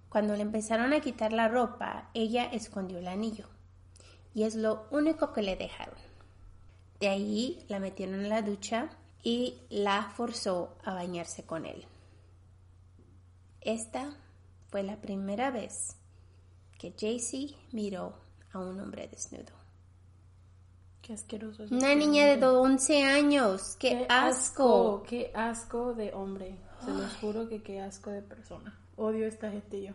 [0.09, 3.49] Cuando le empezaron a quitar la ropa, ella escondió el anillo
[4.35, 5.95] y es lo único que le dejaron.
[7.01, 8.91] De ahí la metieron en la ducha
[9.23, 11.87] y la forzó a bañarse con él.
[13.61, 14.15] Esta
[14.69, 15.97] fue la primera vez
[16.79, 18.13] que Jaycee miró
[18.53, 19.53] a un hombre desnudo.
[21.01, 21.65] Qué asqueroso.
[21.65, 22.73] es Una este niña de hombre.
[22.73, 23.77] 11 años.
[23.79, 25.03] ¡Qué, asco!
[25.07, 26.57] Qué asco de hombre.
[26.85, 28.79] Se los juro que qué asco de persona.
[28.97, 29.93] Odio a esta gente yo.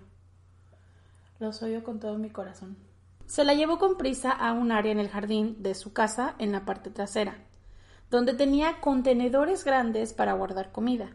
[1.40, 2.78] Los odio con todo mi corazón.
[3.30, 6.52] Se la llevó con prisa a un área en el jardín de su casa en
[6.52, 7.38] la parte trasera,
[8.10, 11.12] donde tenía contenedores grandes para guardar comida.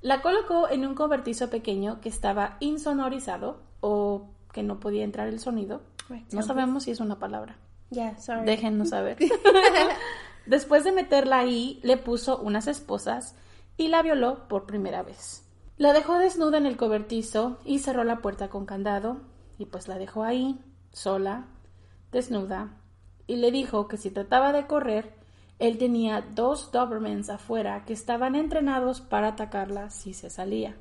[0.00, 5.40] La colocó en un cobertizo pequeño que estaba insonorizado o que no podía entrar el
[5.40, 5.82] sonido.
[6.32, 7.58] No sabemos si es una palabra.
[7.90, 8.46] Ya, sorry.
[8.46, 9.18] Déjennos saber.
[10.46, 13.36] Después de meterla ahí, le puso unas esposas
[13.76, 15.46] y la violó por primera vez.
[15.76, 19.20] La dejó desnuda en el cobertizo y cerró la puerta con candado
[19.58, 20.58] y pues la dejó ahí,
[20.92, 21.46] sola,
[22.10, 22.76] desnuda,
[23.26, 25.14] y le dijo que si trataba de correr,
[25.58, 30.76] él tenía dos Dobermans afuera que estaban entrenados para atacarla si se salía.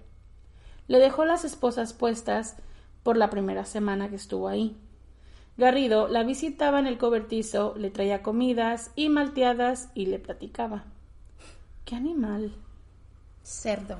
[0.87, 2.57] Le dejó las esposas puestas
[3.03, 4.77] por la primera semana que estuvo ahí.
[5.57, 10.85] Garrido la visitaba en el cobertizo, le traía comidas y malteadas y le platicaba.
[11.85, 12.55] ¡Qué animal!
[13.43, 13.99] Cerdo.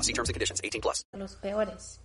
[0.01, 0.61] See terms and conditions.
[0.63, 1.05] 18 plus.
[1.13, 1.99] Los peores.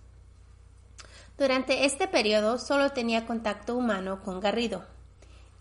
[1.37, 4.85] Durante este periodo solo tenía contacto humano con Garrido.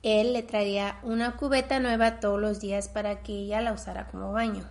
[0.03, 4.33] Él le traía una cubeta nueva todos los días para que ella la usara como
[4.33, 4.69] baño.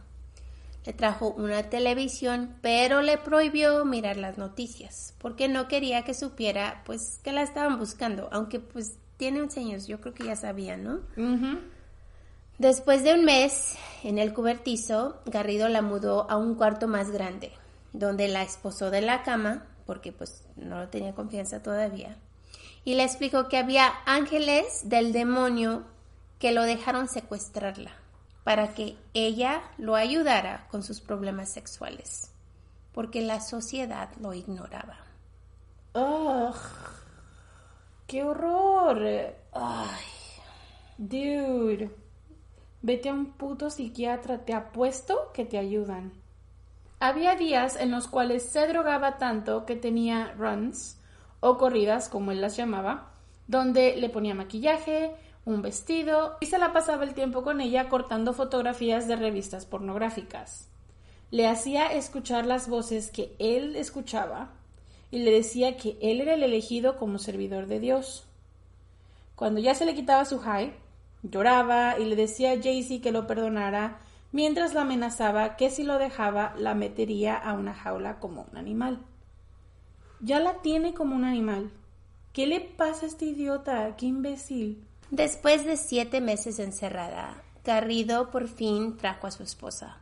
[0.85, 6.83] Le trajo una televisión, pero le prohibió mirar las noticias, porque no quería que supiera
[6.85, 10.77] pues que la estaban buscando, aunque pues tiene 11 años, yo creo que ya sabía,
[10.77, 11.01] ¿no?
[12.57, 17.51] Después de un mes en el cubertizo, Garrido la mudó a un cuarto más grande,
[17.91, 22.17] donde la esposó de la cama, porque pues no lo tenía confianza todavía,
[22.85, 25.83] y le explicó que había ángeles del demonio
[26.39, 27.91] que lo dejaron secuestrarla
[28.45, 32.31] para que ella lo ayudara con sus problemas sexuales,
[32.93, 34.97] porque la sociedad lo ignoraba.
[35.93, 36.55] ¡Ugh!
[38.07, 39.35] ¡Qué horror!
[39.51, 40.05] ¡Ay!
[40.97, 42.04] Dude.
[42.85, 46.13] Vete a un puto psiquiatra, te apuesto que te ayudan.
[46.99, 50.99] Había días en los cuales se drogaba tanto que tenía runs,
[51.39, 53.11] o corridas, como él las llamaba,
[53.47, 58.33] donde le ponía maquillaje, un vestido y se la pasaba el tiempo con ella cortando
[58.33, 60.69] fotografías de revistas pornográficas.
[61.31, 64.51] Le hacía escuchar las voces que él escuchaba
[65.09, 68.27] y le decía que él era el elegido como servidor de Dios.
[69.35, 70.84] Cuando ya se le quitaba su high,
[71.29, 73.99] lloraba y le decía a Jaycee que lo perdonara
[74.31, 78.99] mientras la amenazaba que si lo dejaba la metería a una jaula como un animal.
[80.19, 81.71] Ya la tiene como un animal.
[82.33, 83.95] ¿Qué le pasa a este idiota?
[83.95, 84.83] ¡Qué imbécil!
[85.09, 89.97] Después de siete meses encerrada, Garrido por fin trajo a su esposa.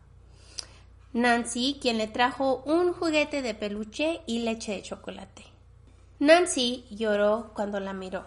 [1.14, 5.44] Nancy, quien le trajo un juguete de peluche y leche de chocolate.
[6.20, 8.26] Nancy lloró cuando la miró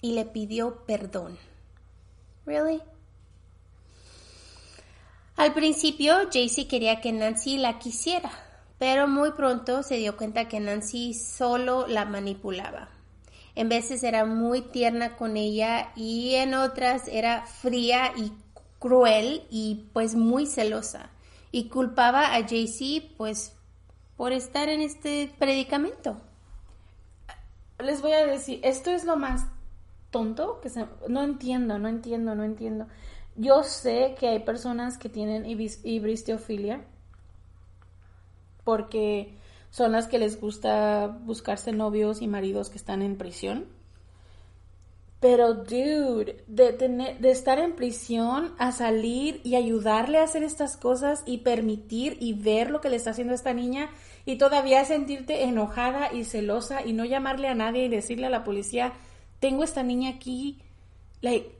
[0.00, 1.38] y le pidió perdón.
[2.46, 2.82] ¿Really?
[5.36, 8.30] Al principio, Jaycee quería que Nancy la quisiera,
[8.78, 12.88] pero muy pronto se dio cuenta que Nancy solo la manipulaba.
[13.54, 18.32] En veces era muy tierna con ella y en otras era fría y
[18.78, 21.10] cruel y pues muy celosa.
[21.50, 23.52] Y culpaba a Jaycee pues
[24.16, 26.20] por estar en este predicamento.
[27.78, 29.46] Les voy a decir, esto es lo más
[30.12, 30.86] tonto que se...
[31.08, 32.86] No entiendo, no entiendo, no entiendo.
[33.34, 35.80] Yo sé que hay personas que tienen ibis-
[38.62, 39.34] porque
[39.70, 43.66] son las que les gusta buscarse novios y maridos que están en prisión.
[45.18, 50.76] Pero, dude, de, tener, de estar en prisión a salir y ayudarle a hacer estas
[50.76, 53.88] cosas y permitir y ver lo que le está haciendo a esta niña
[54.26, 58.42] y todavía sentirte enojada y celosa y no llamarle a nadie y decirle a la
[58.42, 58.94] policía,
[59.42, 60.62] tengo esta niña aquí,
[61.20, 61.52] like,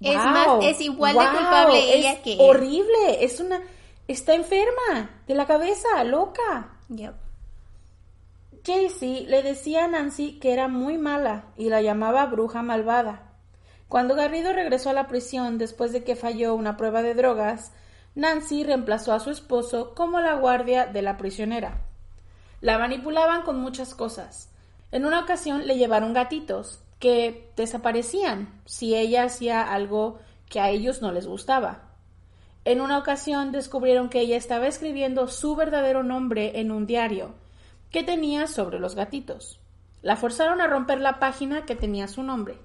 [0.00, 2.38] Es wow, más, es igual de culpable ella es que él.
[2.40, 3.60] horrible, es una,
[4.06, 6.78] está enferma de la cabeza, loca.
[6.88, 7.14] Yep.
[8.64, 13.32] Jaycee le decía a Nancy que era muy mala y la llamaba bruja malvada.
[13.88, 17.72] Cuando Garrido regresó a la prisión después de que falló una prueba de drogas,
[18.14, 21.82] Nancy reemplazó a su esposo como la guardia de la prisionera.
[22.60, 24.50] La manipulaban con muchas cosas.
[24.90, 31.02] En una ocasión le llevaron gatitos que desaparecían si ella hacía algo que a ellos
[31.02, 31.88] no les gustaba.
[32.64, 37.34] En una ocasión descubrieron que ella estaba escribiendo su verdadero nombre en un diario
[37.90, 39.60] que tenía sobre los gatitos.
[40.02, 42.58] La forzaron a romper la página que tenía su nombre.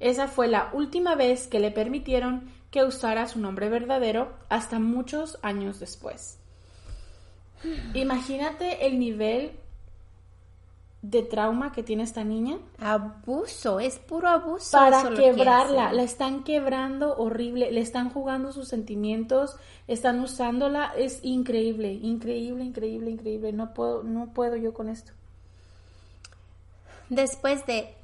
[0.00, 5.38] Esa fue la última vez que le permitieron que usara su nombre verdadero hasta muchos
[5.42, 6.38] años después.
[7.94, 9.52] Imagínate el nivel
[11.04, 14.72] de trauma que tiene esta niña Abuso, es puro abuso.
[14.72, 15.92] para que quebrarla.
[15.92, 20.94] La están quebrando horrible, le están jugando sus sentimientos, están usándola.
[20.96, 23.52] Es increíble, increíble, increíble, increíble.
[23.52, 25.12] No puedo, no puedo yo con esto.
[27.10, 27.94] Después de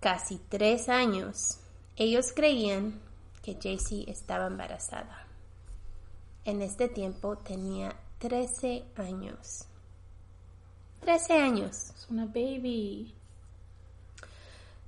[0.00, 1.58] casi tres años,
[1.96, 2.98] ellos creían
[3.42, 5.26] que Jaycee estaba embarazada.
[6.46, 9.66] En este tiempo tenía 13 años.
[11.06, 11.90] 13 años.
[11.96, 13.14] Es una baby.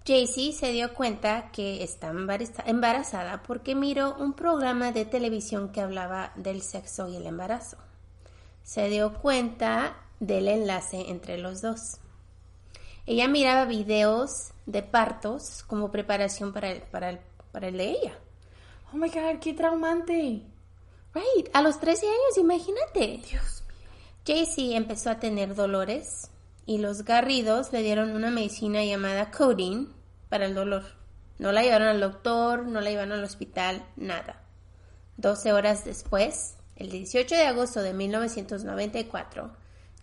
[0.04, 5.80] Jaycee se dio cuenta que estaba embaraza- embarazada porque miró un programa de televisión que
[5.80, 7.76] hablaba del sexo y el embarazo.
[8.64, 11.98] se dio cuenta del enlace entre los dos.
[13.06, 17.18] Ella miraba videos de partos como preparación para el, para el,
[17.52, 18.18] para el de ella.
[18.92, 20.42] Oh my god, qué traumante.
[21.14, 23.22] Right, a los 13 años, imagínate.
[23.30, 23.57] Dios.
[24.28, 26.30] Jaycee empezó a tener dolores
[26.66, 29.86] y los Garridos le dieron una medicina llamada codeine
[30.28, 30.84] para el dolor.
[31.38, 34.42] No la llevaron al doctor, no la llevaron al hospital, nada.
[35.16, 39.50] 12 horas después, el 18 de agosto de 1994,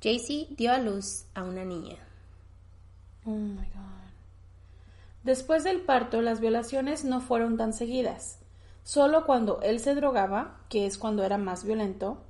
[0.02, 1.98] Jaycee dio a luz a una niña.
[3.26, 4.10] Oh my god.
[5.24, 8.40] Después del parto, las violaciones no fueron tan seguidas.
[8.84, 12.25] Solo cuando él se drogaba, que es cuando era más violento,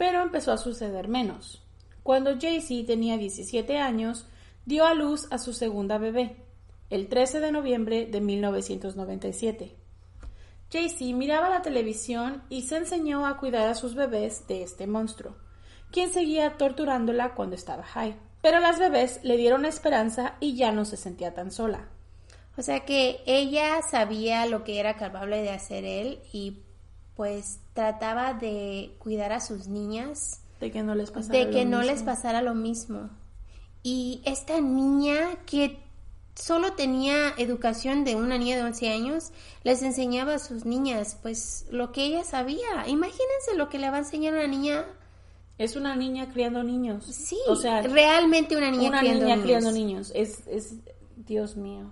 [0.00, 1.62] pero empezó a suceder menos.
[2.02, 4.24] Cuando Jaycee tenía 17 años,
[4.64, 6.36] dio a luz a su segunda bebé,
[6.88, 9.76] el 13 de noviembre de 1997.
[10.72, 15.36] Jaycee miraba la televisión y se enseñó a cuidar a sus bebés de este monstruo,
[15.92, 18.16] quien seguía torturándola cuando estaba high.
[18.40, 21.90] Pero las bebés le dieron esperanza y ya no se sentía tan sola.
[22.56, 26.60] O sea que ella sabía lo que era capaz de hacer él y
[27.20, 31.70] pues trataba de cuidar a sus niñas De que no les pasara de que lo
[31.72, 31.92] no mismo.
[31.92, 33.10] les pasara lo mismo.
[33.82, 35.78] Y esta niña que
[36.34, 39.32] solo tenía educación de una niña de 11 años,
[39.64, 42.86] les enseñaba a sus niñas pues lo que ella sabía.
[42.86, 44.86] Imagínense lo que le va a enseñar una niña,
[45.58, 47.04] Es una niña criando niños.
[47.04, 49.44] sí, o sea, realmente una niña una criando niña niños.
[49.44, 50.12] criando niños.
[50.14, 50.76] Es, es,
[51.16, 51.90] Dios mío.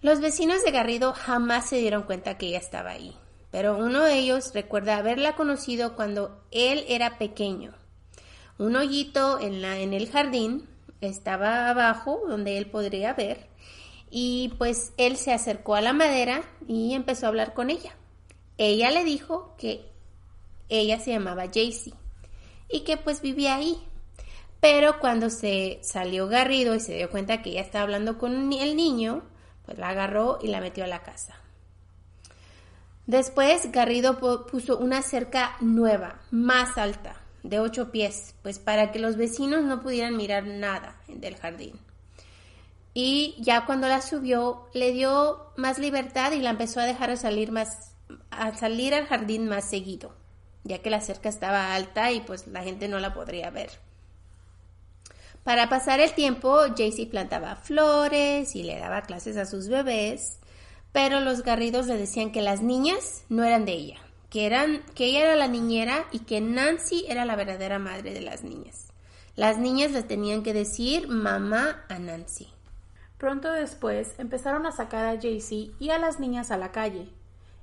[0.00, 3.14] Los vecinos de Garrido jamás se dieron cuenta que ella estaba ahí,
[3.56, 7.72] pero uno de ellos recuerda haberla conocido cuando él era pequeño.
[8.58, 10.68] Un hoyito en, la, en el jardín
[11.00, 13.46] estaba abajo donde él podría ver
[14.10, 17.96] y pues él se acercó a la madera y empezó a hablar con ella.
[18.58, 19.90] Ella le dijo que
[20.68, 21.94] ella se llamaba Jaycee
[22.68, 23.78] y que pues vivía ahí.
[24.60, 28.76] Pero cuando se salió Garrido y se dio cuenta que ella estaba hablando con el
[28.76, 29.22] niño,
[29.64, 31.40] pues la agarró y la metió a la casa.
[33.06, 38.98] Después Garrido pu- puso una cerca nueva, más alta, de ocho pies, pues para que
[38.98, 41.78] los vecinos no pudieran mirar nada del jardín.
[42.94, 47.52] Y ya cuando la subió, le dio más libertad y la empezó a dejar salir
[47.52, 47.92] más,
[48.30, 50.12] a salir al jardín más seguido,
[50.64, 53.70] ya que la cerca estaba alta y pues la gente no la podría ver.
[55.44, 60.38] Para pasar el tiempo, Jaycee plantaba flores y le daba clases a sus bebés,
[60.96, 63.98] pero los garridos le decían que las niñas no eran de ella,
[64.30, 68.22] que, eran, que ella era la niñera y que Nancy era la verdadera madre de
[68.22, 68.94] las niñas.
[69.34, 72.48] Las niñas le tenían que decir mamá a Nancy.
[73.18, 77.10] Pronto después empezaron a sacar a Jaycee y a las niñas a la calle.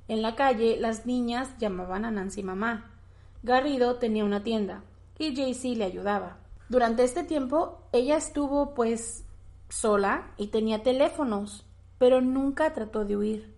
[0.07, 2.91] En la calle las niñas llamaban a Nancy mamá.
[3.41, 4.83] Garrido tenía una tienda
[5.17, 6.37] y Jaycee le ayudaba.
[6.69, 9.23] Durante este tiempo ella estuvo pues
[9.69, 11.65] sola y tenía teléfonos,
[11.97, 13.53] pero nunca trató de huir.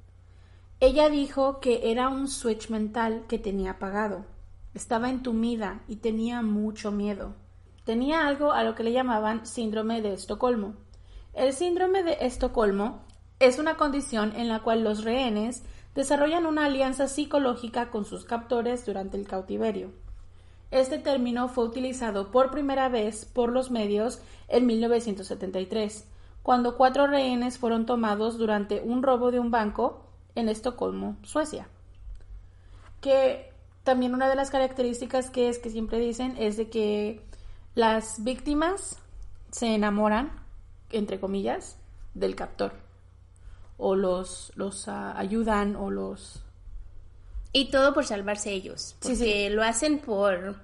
[0.79, 4.25] Ella dijo que era un switch mental que tenía apagado.
[4.73, 7.33] Estaba entumida y tenía mucho miedo.
[7.85, 10.73] Tenía algo a lo que le llamaban síndrome de Estocolmo.
[11.33, 13.03] El síndrome de Estocolmo
[13.39, 15.63] es una condición en la cual los rehenes
[15.93, 19.91] desarrollan una alianza psicológica con sus captores durante el cautiverio.
[20.71, 26.05] Este término fue utilizado por primera vez por los medios en 1973,
[26.45, 31.67] cuando cuatro rehenes fueron tomados durante un robo de un banco en Estocolmo, Suecia.
[33.01, 33.51] Que
[33.83, 37.19] también una de las características que es que siempre dicen es de que
[37.73, 38.99] las víctimas
[39.49, 40.33] se enamoran,
[40.91, 41.79] entre comillas,
[42.13, 42.73] del captor.
[43.79, 46.43] O los, los ah, ayudan o los...
[47.53, 50.57] Y todo por salvarse ellos, Sí, porque lo hacen por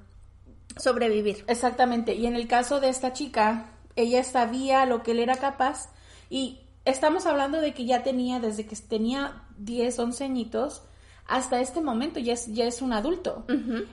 [0.78, 1.44] sobrevivir.
[1.48, 2.14] Exactamente.
[2.14, 5.90] Y en el caso de esta chica, ella sabía lo que él era capaz
[6.30, 10.84] y estamos hablando de que ya tenía, desde que tenía 10, 11 añitos,
[11.28, 13.46] hasta este momento ya es, ya es un adulto.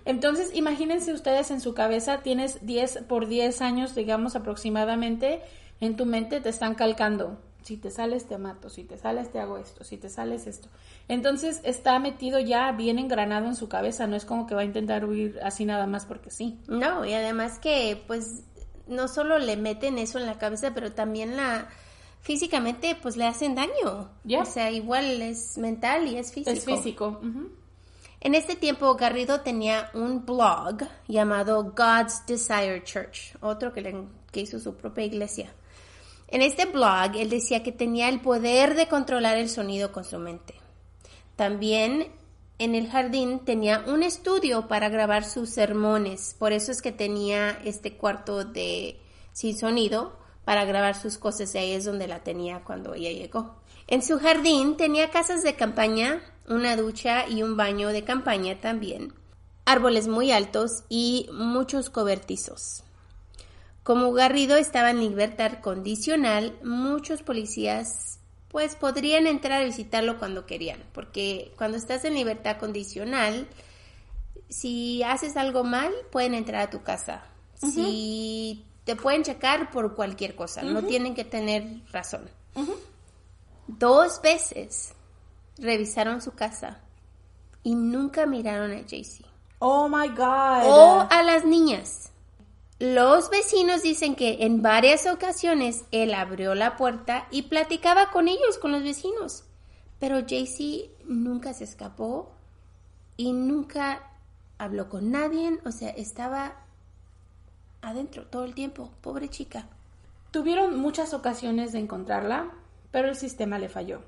[0.04, 5.42] Entonces, imagínense ustedes en su cabeza, tienes 10 por 10 años, digamos aproximadamente,
[5.80, 7.38] en tu mente te están calcando.
[7.62, 10.68] Si te sales te mato, si te sales te hago esto, si te sales esto.
[11.06, 14.64] Entonces está metido ya bien engranado en su cabeza, no es como que va a
[14.64, 16.58] intentar huir así nada más porque sí.
[16.66, 18.44] No, y además que pues
[18.88, 21.68] no solo le meten eso en la cabeza, pero también la
[22.20, 24.10] físicamente pues le hacen daño.
[24.42, 26.50] O sea, igual es mental y es físico.
[26.50, 27.20] Es físico.
[28.20, 34.40] En este tiempo Garrido tenía un blog llamado God's Desire Church, otro que, le- que
[34.40, 35.52] hizo su propia iglesia.
[36.26, 40.18] En este blog él decía que tenía el poder de controlar el sonido con su
[40.18, 40.54] mente.
[41.36, 42.08] También
[42.58, 46.34] en el jardín tenía un estudio para grabar sus sermones.
[46.38, 49.00] Por eso es que tenía este cuarto de
[49.32, 53.60] sin sonido para grabar sus cosas y ahí es donde la tenía cuando ella llegó.
[53.86, 59.14] En su jardín tenía casas de campaña, una ducha y un baño de campaña también,
[59.64, 62.82] árboles muy altos y muchos cobertizos.
[63.82, 68.07] Como Garrido estaba en libertad condicional, muchos policías
[68.50, 73.46] pues podrían entrar a visitarlo cuando querían, porque cuando estás en libertad condicional,
[74.48, 77.22] si haces algo mal, pueden entrar a tu casa.
[77.54, 82.30] Si te pueden checar por cualquier cosa, no tienen que tener razón.
[83.66, 84.94] Dos veces
[85.58, 86.80] revisaron su casa
[87.62, 89.26] y nunca miraron a Jaycee.
[89.58, 90.62] Oh my God.
[90.64, 92.07] O a las niñas.
[92.80, 98.56] Los vecinos dicen que en varias ocasiones él abrió la puerta y platicaba con ellos,
[98.60, 99.42] con los vecinos.
[99.98, 102.30] Pero Jaycee nunca se escapó
[103.16, 104.12] y nunca
[104.58, 106.54] habló con nadie, o sea, estaba
[107.82, 109.66] adentro todo el tiempo, pobre chica.
[110.30, 112.52] Tuvieron muchas ocasiones de encontrarla,
[112.92, 114.02] pero el sistema le falló.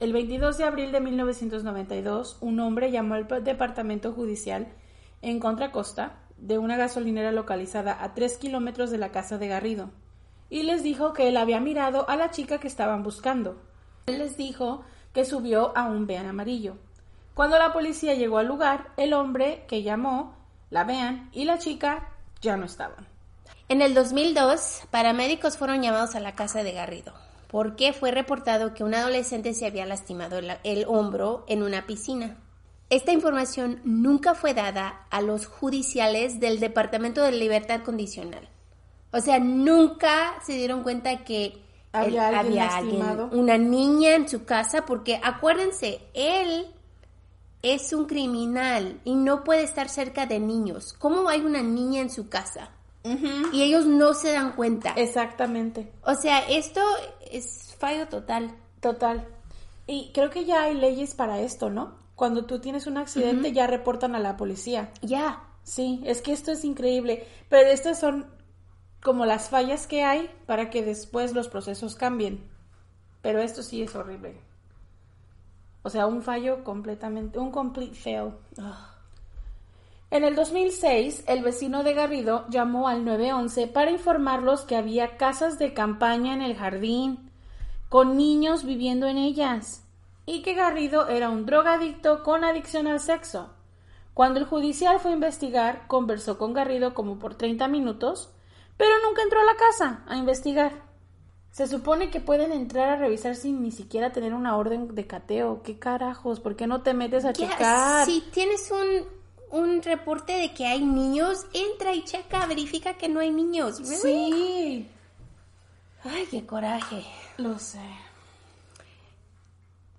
[0.00, 4.66] El 22 de abril de 1992, un hombre llamó al departamento judicial
[5.22, 9.90] en Contra Costa de una gasolinera localizada a tres kilómetros de la casa de Garrido
[10.48, 13.62] y les dijo que él había mirado a la chica que estaban buscando.
[14.06, 14.82] Él les dijo
[15.12, 16.76] que subió a un vean amarillo.
[17.34, 20.34] Cuando la policía llegó al lugar, el hombre que llamó,
[20.70, 22.08] la vean y la chica
[22.40, 23.06] ya no estaban.
[23.68, 27.12] En el 2002, paramédicos fueron llamados a la casa de Garrido
[27.50, 32.36] porque fue reportado que un adolescente se había lastimado el, el hombro en una piscina.
[32.90, 38.48] Esta información nunca fue dada a los judiciales del Departamento de Libertad Condicional.
[39.12, 41.62] O sea, nunca se dieron cuenta que
[41.92, 46.66] Había él- alguien había alguien, una niña en su casa, porque acuérdense, él
[47.62, 50.94] es un criminal y no puede estar cerca de niños.
[50.98, 52.70] ¿Cómo hay una niña en su casa?
[53.52, 54.92] Y ellos no se dan cuenta.
[54.96, 55.90] Exactamente.
[56.04, 56.80] O sea, esto
[57.30, 58.54] es fallo total.
[58.80, 59.26] Total.
[59.86, 61.94] Y creo que ya hay leyes para esto, ¿no?
[62.20, 64.92] Cuando tú tienes un accidente ya reportan a la policía.
[65.00, 65.42] Ya.
[65.62, 67.26] Sí, es que esto es increíble.
[67.48, 68.26] Pero estas son
[69.02, 72.44] como las fallas que hay para que después los procesos cambien.
[73.22, 74.38] Pero esto sí es horrible.
[75.82, 78.34] O sea, un fallo completamente, un complete fail.
[80.10, 85.58] En el 2006, el vecino de Garrido llamó al 911 para informarlos que había casas
[85.58, 87.30] de campaña en el jardín,
[87.88, 89.86] con niños viviendo en ellas,
[90.30, 93.50] y que Garrido era un drogadicto con adicción al sexo.
[94.14, 98.30] Cuando el judicial fue a investigar, conversó con Garrido como por 30 minutos,
[98.76, 100.70] pero nunca entró a la casa a investigar.
[101.50, 105.62] Se supone que pueden entrar a revisar sin ni siquiera tener una orden de cateo.
[105.64, 106.38] ¿Qué carajos?
[106.38, 108.06] ¿Por qué no te metes a checar?
[108.06, 113.18] Si tienes un, un reporte de que hay niños, entra y checa, verifica que no
[113.18, 113.80] hay niños.
[113.80, 113.98] ¿Really?
[114.00, 114.88] Sí,
[116.04, 117.04] Ay, qué coraje.
[117.36, 117.80] lo sé.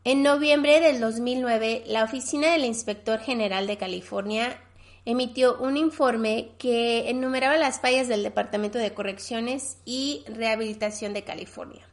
[0.03, 4.59] En noviembre del 2009, la Oficina del Inspector General de California
[5.05, 11.87] emitió un informe que enumeraba las fallas del Departamento de Correcciones y Rehabilitación de California.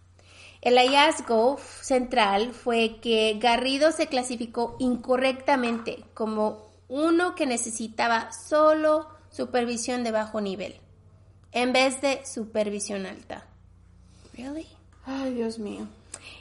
[0.62, 10.02] El hallazgo central fue que Garrido se clasificó incorrectamente como uno que necesitaba solo supervisión
[10.02, 10.76] de bajo nivel,
[11.52, 13.46] en vez de supervisión alta.
[14.32, 14.66] Really?
[15.04, 15.86] Ay, Dios mío.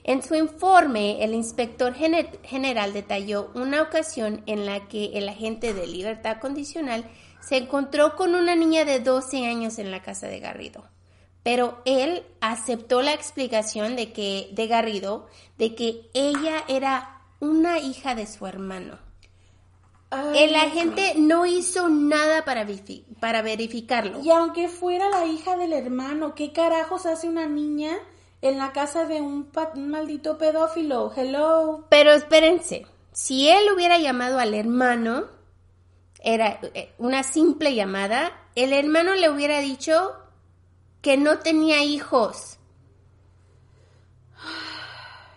[0.07, 5.73] En su informe, el inspector gener- general detalló una ocasión en la que el agente
[5.73, 7.03] de libertad condicional
[7.41, 10.85] se encontró con una niña de 12 años en la casa de Garrido.
[11.43, 15.27] Pero él aceptó la explicación de que de Garrido
[15.57, 18.97] de que ella era una hija de su hermano.
[20.09, 24.21] Ay, El agente no hizo nada para verificarlo.
[24.23, 27.97] Y aunque fuera la hija del hermano, ¿qué carajos hace una niña
[28.41, 31.11] en la casa de un, un maldito pedófilo?
[31.15, 31.85] Hello.
[31.89, 35.25] Pero espérense, si él hubiera llamado al hermano,
[36.19, 40.15] era eh, una simple llamada, el hermano le hubiera dicho
[41.01, 42.56] que no tenía hijos.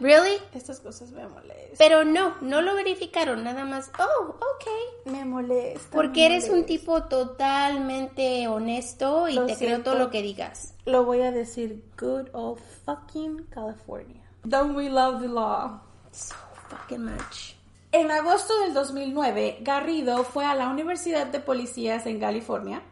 [0.01, 0.39] ¿Really?
[0.55, 1.77] Estas cosas me molestan.
[1.79, 3.91] Pero no, no lo verificaron, nada más.
[3.99, 5.11] Oh, ok.
[5.13, 5.91] Me molesta.
[5.93, 10.75] Porque eres un tipo totalmente honesto y Lo te creo todo lo que digas.
[10.87, 11.85] Lo voy a decir.
[11.99, 14.23] Good old fucking California.
[14.45, 15.83] Don't we love the law?
[16.13, 16.35] So
[16.69, 17.55] fucking much.
[17.93, 22.83] En agosto del 2009, Garrido fue a la Universidad de Policías en California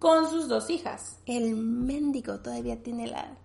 [0.00, 1.18] con sus dos hijas.
[1.26, 3.36] El mendigo todavía tiene la...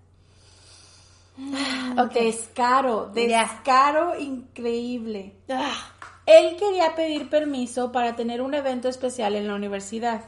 [1.97, 2.13] Ok.
[2.13, 5.36] Descaro, descaro increíble.
[5.49, 5.91] Ah,
[6.25, 10.25] Él quería pedir permiso para tener un evento especial en la universidad.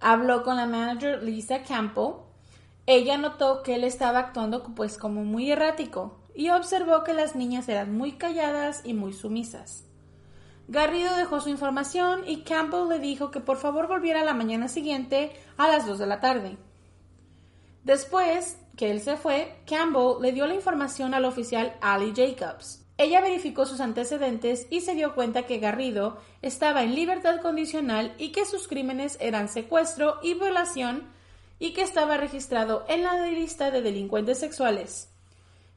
[0.00, 2.14] Habló con la manager Lisa Campbell.
[2.86, 7.68] Ella notó que él estaba actuando pues como muy errático y observó que las niñas
[7.68, 9.84] eran muy calladas y muy sumisas.
[10.66, 15.32] Garrido dejó su información y Campbell le dijo que por favor volviera la mañana siguiente
[15.56, 16.56] a las 2 de la tarde.
[17.84, 22.84] Después que él se fue, Campbell le dio la información al oficial Ali Jacobs.
[22.98, 28.30] Ella verificó sus antecedentes y se dio cuenta que Garrido estaba en libertad condicional y
[28.30, 31.08] que sus crímenes eran secuestro y violación
[31.58, 35.10] y que estaba registrado en la lista de delincuentes sexuales.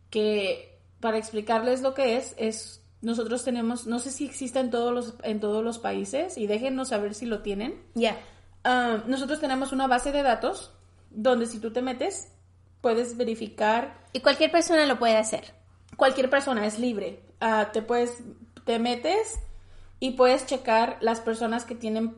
[0.09, 4.93] Que, para explicarles lo que es, es nosotros tenemos, no sé si existe en todos
[4.93, 7.81] los, en todos los países y déjenos saber si lo tienen.
[7.95, 8.19] Ya.
[8.63, 10.74] Ah, nosotros tenemos una base de datos
[11.15, 12.27] donde si tú te metes
[12.81, 15.53] puedes verificar Y cualquier persona lo puede hacer.
[15.97, 18.19] cualquier persona es libre Ah, te puedes
[18.65, 19.39] te metes
[19.99, 22.15] y puedes checar las personas que tienen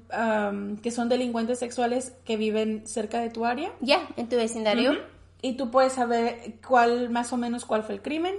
[0.82, 4.92] que son delincuentes sexuales que viven cerca de tu área Ya, en tu vecindario.
[4.92, 5.00] Ujú.
[5.42, 8.36] y tú puedes saber cuál más o menos cuál fue el crimen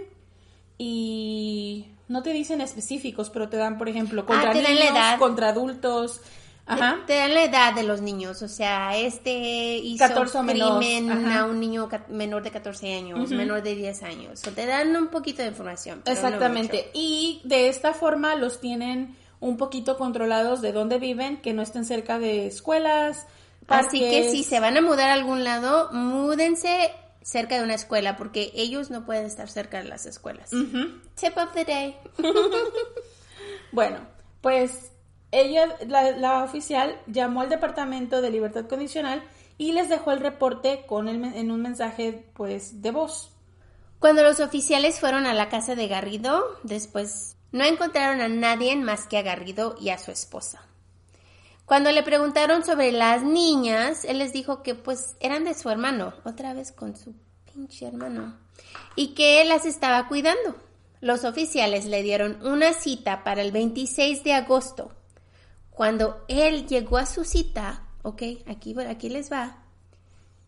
[0.77, 6.21] y no te dicen específicos pero te dan por ejemplo contra Ah, niños contra adultos
[6.69, 10.79] ajá Te dan la edad de los niños, o sea, este hizo 14 o menor,
[10.79, 14.47] crimen a un niño menor de 14 años, menor de 10 años.
[14.47, 16.03] O te dan un poquito de información.
[16.05, 16.91] no Exactamente.
[16.95, 21.85] y de esta forma los tienen un poquito controlados de dónde viven, que no estén
[21.85, 23.27] cerca de escuelas.
[23.67, 26.93] Así que si se van a mudar a algún lado, múdense
[27.23, 30.51] cerca de una escuela, porque ellos no pueden estar cerca de las escuelas.
[30.51, 31.97] Tip of the day.
[33.73, 33.99] Bueno,
[34.41, 34.93] pues
[35.31, 39.23] ella, la, la oficial, llamó al Departamento de Libertad Condicional
[39.59, 43.33] y les dejó el reporte con el, en un mensaje, pues, de voz.
[43.99, 49.07] Cuando los oficiales fueron a la casa de Garrido, después no encontraron a nadie más
[49.07, 50.63] que a Garrido y a su esposa.
[51.65, 56.15] Cuando le preguntaron sobre las niñas, él les dijo que pues eran de su hermano,
[56.25, 57.15] otra vez con su
[57.53, 58.39] pinche hermano,
[58.97, 60.57] y que él las estaba cuidando.
[61.01, 64.93] Los oficiales le dieron una cita para el 26 de agosto.
[65.79, 69.63] Cuando él llegó a su cita, ok, aquí, aquí les va,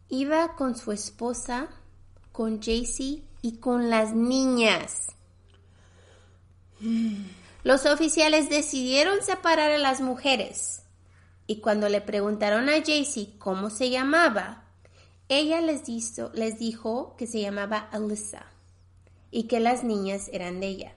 [0.09, 1.69] iba con su esposa,
[2.33, 5.07] con Jaycee y con las niñas.
[7.63, 10.83] Los oficiales decidieron separar a las mujeres
[11.47, 14.65] y cuando le preguntaron a Jaycee cómo se llamaba,
[15.29, 15.83] ella les,
[16.35, 18.47] les dijo que se llamaba Alyssa
[19.31, 20.95] y que las niñas eran de ella.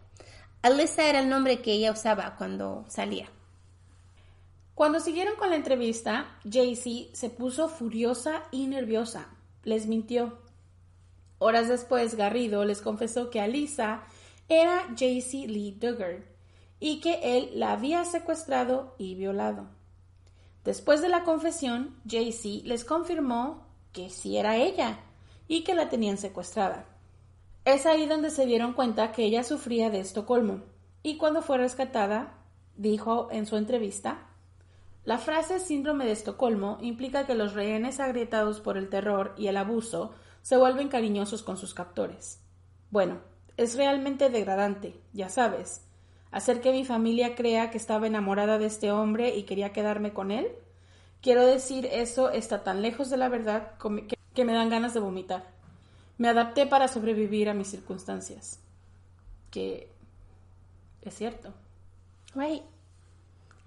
[0.63, 3.29] Alyssa era el nombre que ella usaba cuando salía.
[4.75, 9.29] Cuando siguieron con la entrevista, Jaycee se puso furiosa y nerviosa.
[9.63, 10.39] Les mintió.
[11.37, 14.03] Horas después, Garrido les confesó que Alisa
[14.49, 16.23] era Jaycee Lee Duggar
[16.79, 19.67] y que él la había secuestrado y violado.
[20.63, 24.99] Después de la confesión, Jaycee les confirmó que sí era ella
[25.47, 26.85] y que la tenían secuestrada.
[27.63, 30.63] Es ahí donde se dieron cuenta que ella sufría de Estocolmo
[31.03, 32.39] y cuando fue rescatada,
[32.75, 34.29] dijo en su entrevista,
[35.05, 39.57] la frase síndrome de Estocolmo implica que los rehenes agrietados por el terror y el
[39.57, 42.39] abuso se vuelven cariñosos con sus captores.
[42.89, 43.19] Bueno,
[43.57, 45.81] es realmente degradante, ya sabes.
[46.31, 50.31] Hacer que mi familia crea que estaba enamorada de este hombre y quería quedarme con
[50.31, 50.47] él.
[51.21, 53.73] Quiero decir, eso está tan lejos de la verdad
[54.33, 55.45] que, me dan ganas de vomitar.
[56.17, 58.59] Me adapté para sobrevivir a mis circunstancias.
[59.51, 59.89] Que
[61.01, 61.53] es cierto.
[62.35, 62.63] Right.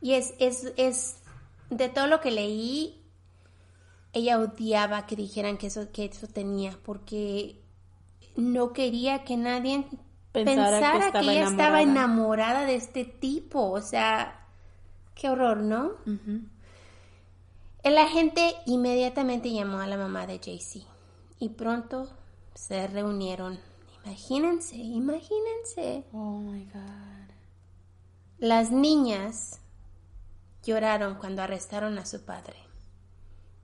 [0.00, 1.22] Y es, es, es,
[1.70, 3.02] de todo lo que leí,
[4.12, 7.60] ella odiaba que dijeran que eso, que eso tenía, porque
[8.36, 9.84] no quería que nadie
[10.32, 12.66] Pensara pensara, que ella estaba enamorada.
[12.66, 13.70] de este tipo.
[13.70, 14.46] O sea,
[15.14, 15.92] qué horror, ¿no?
[17.82, 20.84] El agente inmediatamente llamó a la mamá de Jaycee
[21.38, 22.08] y pronto
[22.54, 23.58] se reunieron.
[24.04, 26.04] Imagínense, imagínense.
[26.12, 27.34] Oh my God.
[28.38, 29.60] Las niñas
[30.66, 32.56] lloraron cuando arrestaron a su padre.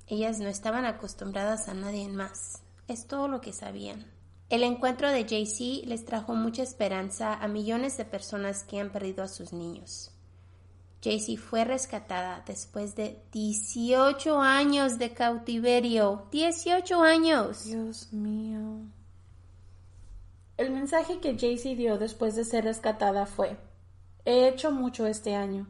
[0.07, 2.63] Ellas no estaban acostumbradas a nadie más.
[2.89, 4.07] Es todo lo que sabían.
[4.49, 9.25] El encuentro de JC les trajo mucha esperanza a millones de personas que han perdido
[9.25, 10.11] a sus niños.
[11.01, 16.29] JC fue rescatada después de 18 años de cautiverio.
[16.31, 17.65] 18 años.
[17.65, 18.87] Dios mío.
[20.59, 23.57] El mensaje que Jaycee dio después de ser rescatada fue:
[24.25, 25.67] He hecho mucho este año.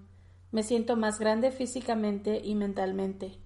[0.52, 3.38] Me siento más grande físicamente y mentalmente.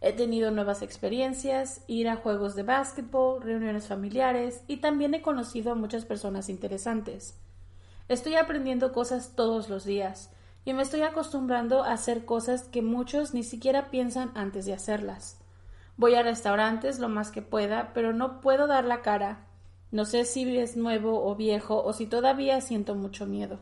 [0.00, 5.72] He tenido nuevas experiencias, ir a juegos de básquetbol, reuniones familiares y también he conocido
[5.72, 7.36] a muchas personas interesantes.
[8.08, 10.30] Estoy aprendiendo cosas todos los días,
[10.64, 15.40] y me estoy acostumbrando a hacer cosas que muchos ni siquiera piensan antes de hacerlas.
[15.96, 19.46] Voy a restaurantes lo más que pueda, pero no puedo dar la cara.
[19.90, 23.58] No sé si es nuevo o viejo o si todavía siento mucho miedo.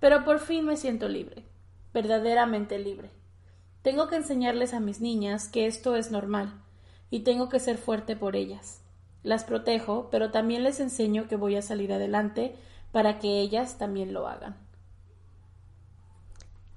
[0.00, 1.44] Pero por fin me siento libre,
[1.96, 3.10] verdaderamente libre.
[3.80, 6.52] Tengo que enseñarles a mis niñas que esto es normal,
[7.08, 8.82] y tengo que ser fuerte por ellas.
[9.22, 12.54] Las protejo, pero también les enseño que voy a salir adelante
[12.92, 14.58] para que ellas también lo hagan.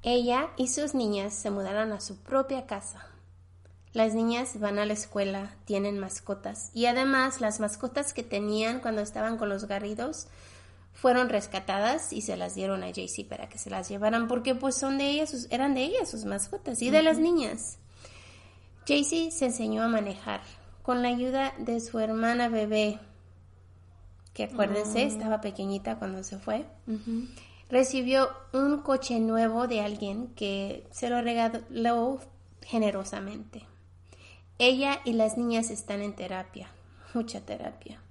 [0.04, 3.06] Ella y sus niñas se mudaron a su propia casa.
[3.92, 9.02] Las niñas van a la escuela, tienen mascotas y además las mascotas que tenían cuando
[9.02, 10.28] estaban con los garridos
[11.00, 14.76] fueron rescatadas y se las dieron a Jaycee para que se las llevaran porque pues
[14.76, 17.78] son de ellas, eran de ellas sus mascotas y de las niñas.
[18.86, 20.42] Jaycee se enseñó a manejar
[20.84, 23.00] con la ayuda de su hermana bebé,
[24.34, 26.66] que acuérdense, estaba pequeñita cuando se fue.
[27.70, 32.20] Recibió un coche nuevo de alguien que se lo regaló
[32.62, 33.64] generosamente.
[34.58, 36.70] Ella y las niñas están en terapia,
[37.14, 38.02] mucha terapia.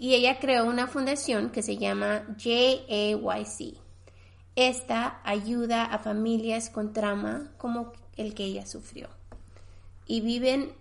[0.00, 3.76] Y ella creó una fundación que se llama JAYC.
[4.56, 9.08] Esta ayuda a familias con trauma como el que ella sufrió.
[10.06, 10.72] Y viven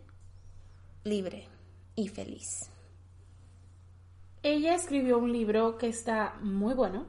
[1.04, 1.48] libre
[1.96, 2.70] y feliz.
[4.44, 7.06] Ella escribió un libro que está muy bueno.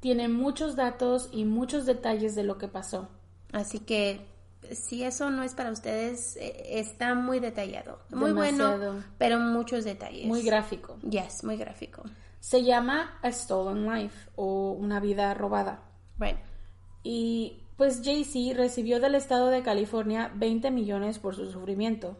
[0.00, 3.08] Tiene muchos datos y muchos detalles de lo que pasó.
[3.52, 4.26] Así que
[4.72, 8.00] si eso no es para ustedes, eh, está muy detallado.
[8.10, 10.26] Muy bueno, pero muchos detalles.
[10.26, 10.98] Muy gráfico.
[11.08, 12.02] Yes, muy gráfico.
[12.40, 15.82] Se llama A Stolen Life o Una vida robada.
[16.18, 16.38] Right.
[17.02, 22.16] Y pues Jay-Z recibió del estado de California 20 millones por su sufrimiento,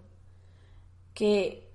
[1.14, 1.72] que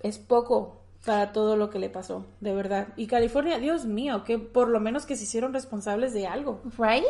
[0.00, 2.88] es poco para todo lo que le pasó, de verdad.
[2.96, 6.62] Y California, Dios mío, que por lo menos que se hicieron responsables de algo.
[6.78, 7.04] Right?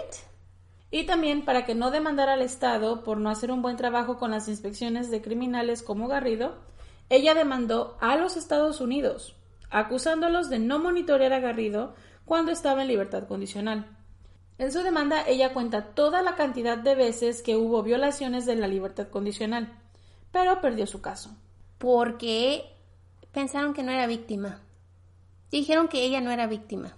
[0.92, 4.30] Y también para que no demandara al Estado por no hacer un buen trabajo con
[4.30, 6.54] las inspecciones de criminales como Garrido,
[7.08, 9.34] ella demandó a los Estados Unidos,
[9.70, 11.94] acusándolos de no monitorear a Garrido
[12.26, 13.86] cuando estaba en libertad condicional.
[14.58, 18.68] En su demanda ella cuenta toda la cantidad de veces que hubo violaciones de la
[18.68, 19.72] libertad condicional,
[20.30, 21.30] pero perdió su caso.
[21.78, 22.66] Porque
[23.32, 24.60] pensaron que no era víctima.
[25.50, 26.96] Dijeron que ella no era víctima.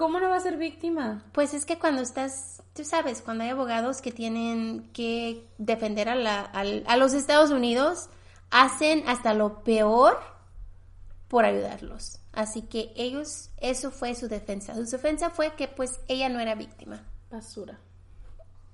[0.00, 1.22] ¿Cómo no va a ser víctima?
[1.32, 6.14] Pues es que cuando estás, tú sabes, cuando hay abogados que tienen que defender a,
[6.14, 8.08] la, a los Estados Unidos,
[8.48, 10.18] hacen hasta lo peor
[11.28, 12.18] por ayudarlos.
[12.32, 14.74] Así que ellos, eso fue su defensa.
[14.74, 17.04] Su defensa fue que pues ella no era víctima.
[17.30, 17.78] Basura.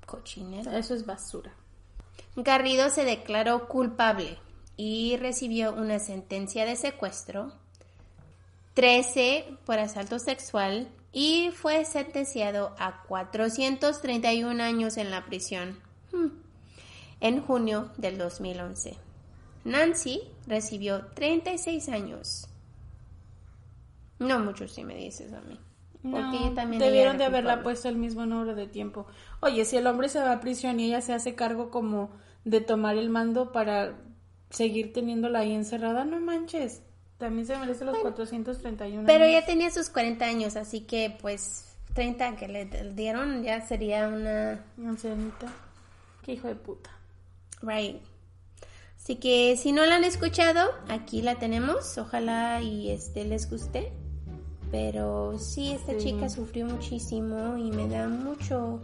[0.07, 0.71] Cochinero.
[0.71, 1.53] Eso es basura.
[2.37, 4.39] Garrido se declaró culpable
[4.77, 7.53] y recibió una sentencia de secuestro,
[8.75, 15.79] 13 por asalto sexual y fue sentenciado a 431 años en la prisión
[16.13, 16.29] hmm.
[17.21, 18.99] en junio del 2011.
[19.65, 22.49] Nancy recibió 36 años.
[24.19, 25.59] No mucho si me dices a mí.
[26.03, 29.07] Porque también debieron de haberla puesto el mismo número de tiempo.
[29.41, 32.11] Oye, si el hombre se va a prisión y ella se hace cargo como
[32.45, 33.97] de tomar el mando para
[34.51, 36.83] seguir teniéndola ahí encerrada, no manches.
[37.19, 41.65] También se merece los 431 Pero ya tenía sus 40 años, así que pues
[41.95, 44.65] 30 que le dieron ya sería una...
[44.79, 45.47] Ancianita.
[46.23, 46.91] Qué hijo de puta.
[47.63, 48.03] Right.
[48.99, 51.97] Así que si no la han escuchado, aquí la tenemos.
[51.97, 53.93] Ojalá y este les guste.
[54.71, 58.81] Pero sí, esta chica sufrió muchísimo y me da mucho,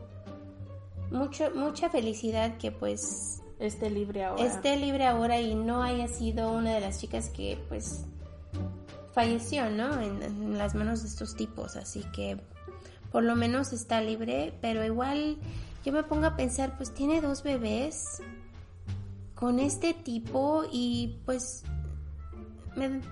[1.11, 4.45] mucho, mucha felicidad que pues esté libre ahora.
[4.45, 8.05] Esté libre ahora y no haya sido una de las chicas que pues
[9.13, 10.01] falleció, ¿no?
[10.01, 12.39] En, las manos de estos tipos, así que
[13.11, 15.37] por lo menos está libre, pero igual
[15.85, 18.23] yo me pongo a pensar, pues tiene dos bebés
[19.35, 21.65] con este tipo y pues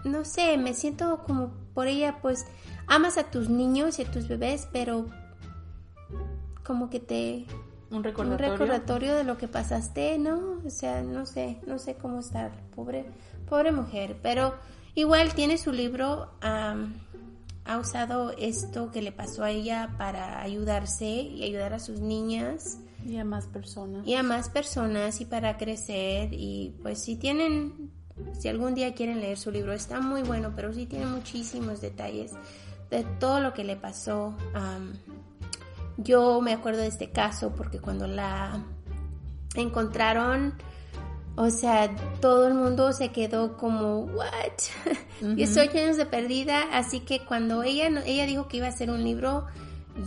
[0.05, 2.47] no sé, me siento como por ella, pues
[2.87, 5.07] amas a tus niños y a tus bebés, pero
[6.65, 7.47] como que te
[7.91, 8.53] un recordatorio.
[8.53, 10.61] un recordatorio de lo que pasaste, ¿no?
[10.65, 13.05] O sea, no sé, no sé cómo estar, pobre,
[13.49, 14.55] pobre mujer, pero
[14.95, 21.45] Igual tiene su libro, ha usado esto que le pasó a ella para ayudarse y
[21.45, 22.79] ayudar a sus niñas.
[23.07, 24.07] Y a más personas.
[24.07, 26.31] Y a más personas y para crecer.
[26.33, 27.93] Y pues si tienen,
[28.39, 32.33] si algún día quieren leer su libro, está muy bueno, pero sí tiene muchísimos detalles
[32.91, 34.35] de todo lo que le pasó.
[35.97, 38.65] yo me acuerdo de este caso porque cuando la
[39.55, 40.55] encontraron
[41.37, 44.27] o sea, todo el mundo se quedó como, ¿what?
[45.37, 46.65] 18 años de perdida.
[46.73, 49.47] Así que cuando ella, ella dijo que iba a hacer un libro,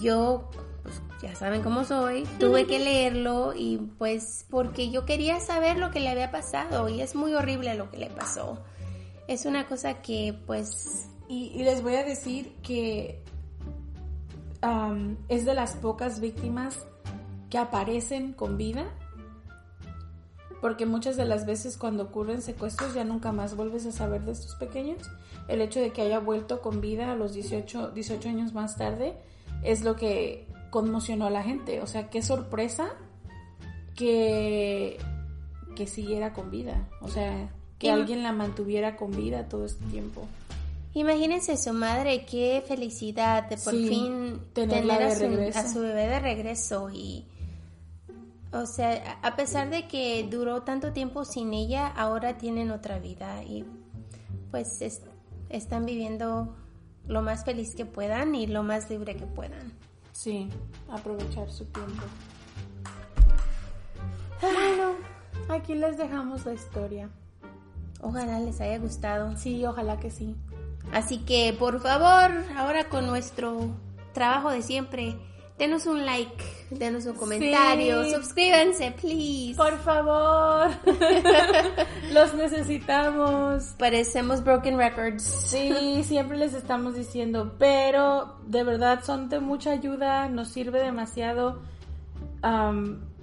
[0.01, 0.49] yo
[0.83, 5.91] pues ya saben cómo soy, tuve que leerlo y pues porque yo quería saber lo
[5.91, 8.59] que le había pasado y es muy horrible lo que le pasó.
[9.27, 11.07] Es una cosa que pues...
[11.29, 13.23] Y, y les voy a decir que
[14.61, 16.85] um, es de las pocas víctimas
[17.49, 18.85] que aparecen con vida.
[20.63, 24.31] Porque muchas de las veces cuando ocurren secuestros ya nunca más vuelves a saber de
[24.31, 25.11] estos pequeños.
[25.49, 29.13] El hecho de que haya vuelto con vida a los 18, 18 años más tarde
[29.61, 31.81] es lo que conmocionó a la gente.
[31.81, 32.93] O sea, qué sorpresa
[33.93, 34.99] que,
[35.75, 36.87] que siguiera con vida.
[37.01, 40.25] O sea, que alguien la mantuviera con vida todo este tiempo.
[40.93, 46.19] Imagínense su madre, qué felicidad de por Sí, fin tener a a su bebé de
[46.21, 47.25] regreso y
[48.53, 53.43] o sea, a pesar de que duró tanto tiempo sin ella, ahora tienen otra vida
[53.43, 53.65] y
[54.51, 55.01] pues es-
[55.49, 56.55] están viviendo
[57.07, 59.73] lo más feliz que puedan y lo más libre que puedan.
[60.11, 60.49] Sí,
[60.89, 62.03] aprovechar su tiempo.
[64.41, 64.93] Bueno,
[65.49, 67.09] aquí les dejamos la historia.
[68.01, 69.35] Ojalá les haya gustado.
[69.37, 70.35] Sí, ojalá que sí.
[70.91, 73.71] Así que, por favor, ahora con nuestro
[74.13, 75.15] trabajo de siempre,
[75.57, 78.11] denos un like, denos un comentario, Sí.
[78.15, 79.55] suscríbanse, please.
[79.55, 80.71] Por favor,
[82.11, 83.63] los necesitamos.
[83.77, 85.23] Parecemos Broken Records.
[85.23, 91.61] Sí, siempre les estamos diciendo, pero de verdad son de mucha ayuda, nos sirve demasiado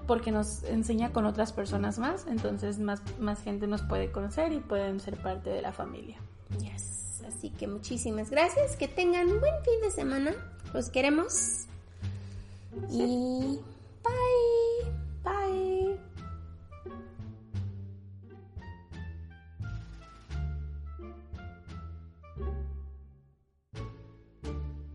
[0.07, 4.59] porque nos enseña con otras personas más, entonces más, más gente nos puede conocer y
[4.61, 6.17] pueden ser parte de la familia.
[6.59, 7.23] Yes.
[7.29, 8.77] Así que muchísimas gracias.
[8.77, 10.33] Que tengan buen fin de semana.
[10.73, 11.67] Los queremos.
[12.89, 13.61] 一，
[14.03, 14.11] 拜
[15.23, 16.10] 拜。